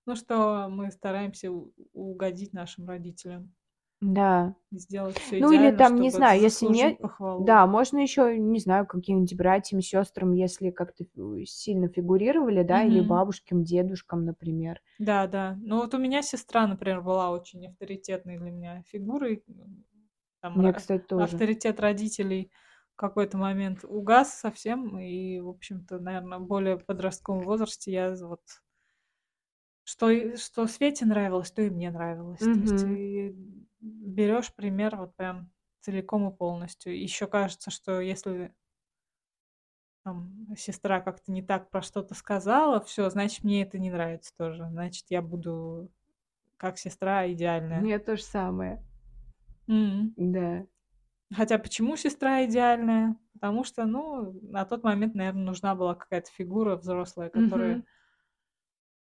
[0.06, 3.56] Ну, что мы стараемся угодить нашим родителям.
[4.02, 4.56] Да.
[4.72, 7.38] Сделать все Ну или там, не знаю, если нет, похвалу.
[7.38, 11.06] да, можно еще, не знаю, каким-нибудь братьям, сестрам, если как-то
[11.46, 13.02] сильно фигурировали, да, или Мгм.
[13.02, 14.82] бабушкам, дедушкам, например.
[14.98, 15.58] Да, да.
[15.62, 19.44] Ну вот у меня сестра, например, была очень авторитетной для меня фигурой.
[20.42, 21.44] Там Мне, ра- кстати, тоже.
[21.44, 22.52] авторитет родителей
[22.94, 28.42] в какой-то момент угас совсем, и, в общем-то, наверное, в более подростковом возрасте я вот
[29.84, 32.48] что, что Свете нравилось, то и мне нравилось.
[32.50, 33.36] То есть и
[33.86, 37.00] берешь пример вот прям целиком и полностью.
[37.00, 38.54] Еще кажется, что если
[40.04, 44.68] там сестра как-то не так про что-то сказала, все, значит, мне это не нравится тоже.
[44.70, 45.92] Значит, я буду
[46.58, 47.82] как сестра идеальная.
[47.82, 48.84] Мне то же самое.
[49.68, 50.14] М.
[50.16, 50.66] Да.
[51.34, 53.18] Хотя почему сестра идеальная?
[53.34, 57.84] Потому что, ну, на тот момент, наверное, нужна была какая-то фигура взрослая, которая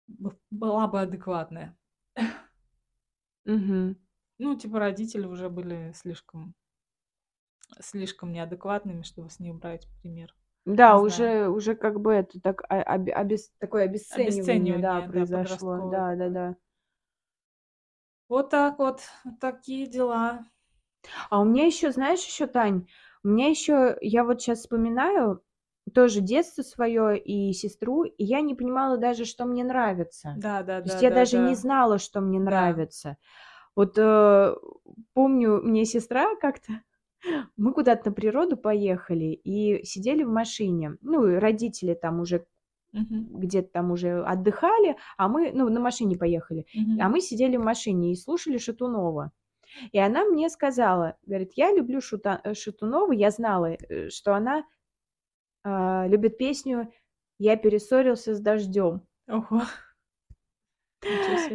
[0.09, 1.77] б- была бы адекватная.
[3.45, 3.97] Мгм.
[4.39, 6.55] Ну, типа родители уже были слишком,
[7.81, 10.35] слишком неадекватными, чтобы с них брать пример.
[10.67, 11.33] Да, Не знаю.
[11.33, 15.81] уже, уже как бы это так, а- оби- обес- такое обесценивание, да, Обесценивание, да, произошло.
[15.81, 16.31] Да, да, такое.
[16.31, 16.57] да.
[18.29, 19.01] Вот так вот,
[19.41, 20.45] такие дела.
[21.31, 22.87] А у меня еще, знаешь, еще, Тань,
[23.23, 25.43] у меня еще, я вот сейчас вспоминаю
[25.95, 30.41] тоже детство свое и сестру, и я не понимала даже, что мне нравится.
[30.45, 31.55] Да, да, То есть да, я да, даже не да.
[31.55, 32.49] знала, что мне Да.
[32.51, 33.17] нравится.
[33.77, 34.57] Вот э,
[35.15, 36.83] помню, мне сестра как-то,
[37.57, 40.97] мы куда-то на природу поехали и сидели в машине.
[41.03, 42.47] Ну, и родители там уже
[42.93, 46.67] Мгм, где-то там уже отдыхали, а мы, ну, на машине поехали.
[46.99, 47.11] А мгм.
[47.11, 49.33] мы сидели в машине и слушали Шатунова.
[49.93, 54.65] И она мне сказала, говорит, я люблю Шута- э, Шатунову, я знала, э, что она
[55.65, 56.91] а, любит песню
[57.39, 59.07] «Я перессорился с дождем».
[59.29, 59.63] Ого.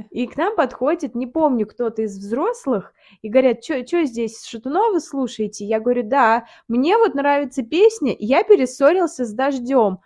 [0.10, 5.66] И к нам подходит, не помню, кто-то из взрослых, и говорят, что здесь Шатунова слушаете?
[5.66, 10.00] Я говорю, да, мне вот нравится песня «Я перессорился с дождем».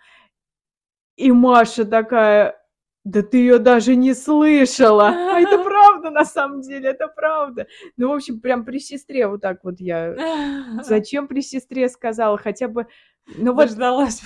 [1.16, 2.60] И Маша такая,
[3.06, 5.12] да ты ее даже не слышала.
[5.36, 7.66] А это правда, на самом деле, это правда.
[7.96, 10.14] Ну, в общем, прям при сестре вот так вот я...
[10.82, 12.36] Зачем при сестре сказала?
[12.36, 12.86] Хотя бы...
[13.36, 14.22] Ну вот Дождалась,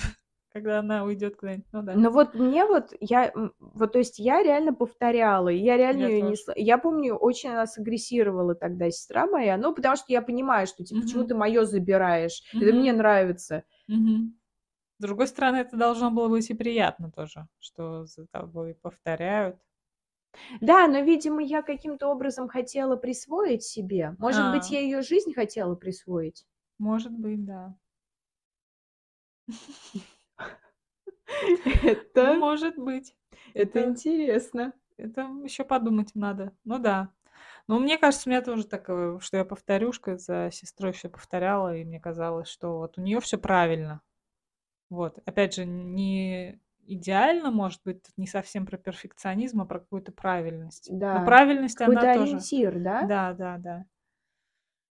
[0.51, 1.67] когда она уйдет куда-нибудь.
[1.71, 1.97] Ну да.
[1.97, 6.21] Ну вот мне вот, я, вот, то есть я реально повторяла, я реально Я её
[6.25, 6.35] не...
[6.55, 11.01] Я помню, очень она сагрессировала тогда, сестра моя, ну, потому что я понимаю, что, типа,
[11.01, 11.27] почему Мгм.
[11.27, 13.63] ты мое забираешь, это мне нравится.
[13.87, 14.35] Мгм.
[14.99, 19.61] С другой стороны, это должно было быть и приятно тоже, что за тобой повторяют.
[20.61, 24.15] Да, но, видимо, я каким-то образом хотела присвоить себе.
[24.19, 24.71] Может быть, А.
[24.71, 26.45] я ее жизнь хотела присвоить.
[26.79, 27.75] Может быть, да.
[31.39, 33.15] Ну, Это, может быть.
[33.53, 34.73] это Это, интересно.
[34.97, 36.53] это еще подумать надо.
[36.63, 37.09] Ну да.
[37.67, 41.85] Но мне кажется, у меня тоже такое, что я повторюшка за сестрой все повторяла, и
[41.85, 44.01] мне казалось, что вот у нее все правильно.
[44.89, 45.19] Вот.
[45.25, 50.89] Опять же, не идеально, может быть, тут не совсем про перфекционизм, а про какую-то правильность.
[50.89, 51.25] Но Да.
[51.25, 52.37] правильность Какой-то она тоже.
[52.37, 53.01] ориентир, да?
[53.07, 53.85] Да, да, да.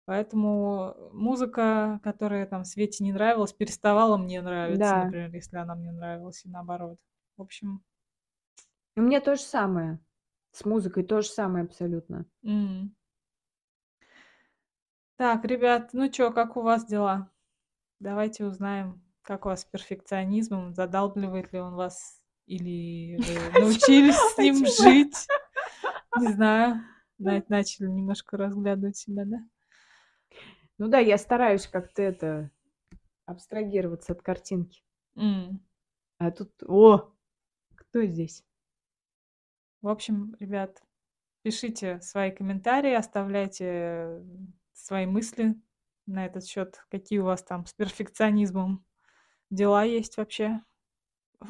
[0.06, 5.04] Поэтому музыка, которая там Свете не нравилась, переставала мне нравиться, Да.
[5.06, 6.98] например, если она мне нравилась, и наоборот.
[7.38, 7.84] В общем,
[8.98, 10.00] У меня то же самое.
[10.52, 12.26] С музыкой то же самое абсолютно.
[12.44, 12.94] м.
[15.18, 17.30] Так, ребят, ну чё, как у вас дела?
[18.00, 24.38] Давайте узнаем, как у вас с перфекционизмом, задалбливает ли он вас, или вы научились с
[24.38, 25.28] ним жить.
[26.18, 26.82] Не знаю.
[27.20, 29.38] На- Начали немножко разглядывать себя, да?
[30.82, 32.50] Ну да, я стараюсь как-то это
[33.28, 34.82] абстрагироваться от картинки.
[35.16, 35.64] М.
[36.18, 37.14] А тут, о,
[37.76, 38.44] кто здесь?
[39.84, 40.82] В общем, ребят,
[41.44, 44.24] пишите свои комментарии, оставляйте
[44.74, 45.54] свои мысли
[46.08, 48.84] на этот счет, какие у вас там с перфекционизмом
[49.52, 50.62] дела есть вообще.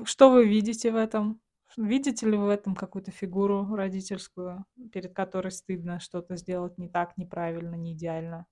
[0.03, 1.40] Что вы видите в этом?
[1.78, 7.18] Видите ли вы в этом какую-то фигуру родительскую, перед которой стыдно что-то сделать не так,
[7.18, 8.45] неправильно, не идеально?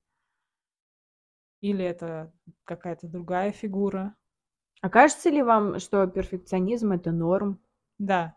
[1.61, 2.31] Или это
[2.64, 4.15] какая-то другая фигура?
[4.81, 7.60] А кажется ли вам, что перфекционизм это норм?
[7.99, 8.36] Да.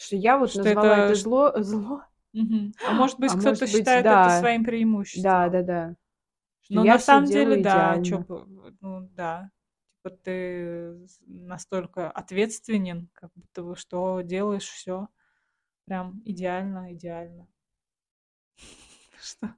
[0.00, 2.02] Что я вот Что назвала это это зло, зло?
[2.32, 2.72] Мгм.
[2.84, 5.50] А может быть, А кто-то быть, считает это да, своим да, преимуществом?
[5.50, 5.96] да, да.
[6.62, 8.26] Что Но на самом деле, делаю да, чё, идеально.
[8.80, 9.50] ну да,
[10.04, 15.08] типа ты настолько ответственен, как будто бы что делаешь все
[15.86, 17.48] прям идеально, идеально.
[19.20, 19.54] Что?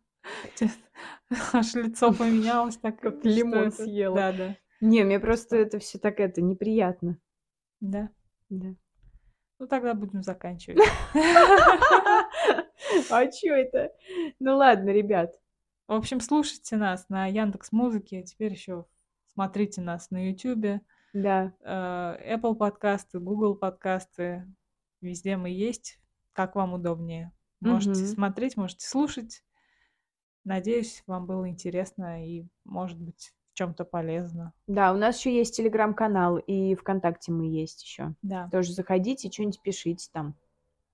[1.52, 4.16] Аж лицо поменялось так, Как лимон съела.
[4.16, 7.18] Да, да, Не, мне просто это все так это неприятно.
[7.80, 8.10] Да.
[8.48, 8.74] Да.
[9.58, 10.78] Ну, тогда будем заканчивать.
[13.10, 13.92] А чё это?
[14.38, 15.34] Ну ладно, ребят.
[15.86, 18.84] В общем, слушайте нас на Яндекс Музыке, теперь еще
[19.32, 20.82] смотрите нас на Ютубе,
[21.12, 21.54] Да.
[21.60, 24.46] э, Apple подкасты, Google подкасты.
[25.00, 26.00] Везде мы есть,
[26.32, 27.32] как вам удобнее.
[27.60, 29.42] Можете смотреть, можете слушать.
[30.48, 34.54] Надеюсь, вам было интересно и, может быть, в чем-то полезно.
[34.66, 38.14] Да, у нас еще есть телеграм-канал, и ВКонтакте мы есть еще.
[38.22, 38.48] Да.
[38.50, 40.34] Тоже заходите, что-нибудь пишите там.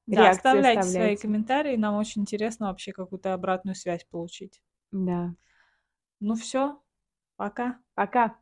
[0.06, 1.22] Да, Реакции оставляйте свои оставляйте.
[1.22, 1.76] комментарии.
[1.76, 4.60] Нам очень интересно вообще какую-то обратную связь получить.
[4.90, 5.36] Да.
[6.18, 6.82] Ну все,
[7.36, 7.78] пока.
[7.94, 8.36] Пока.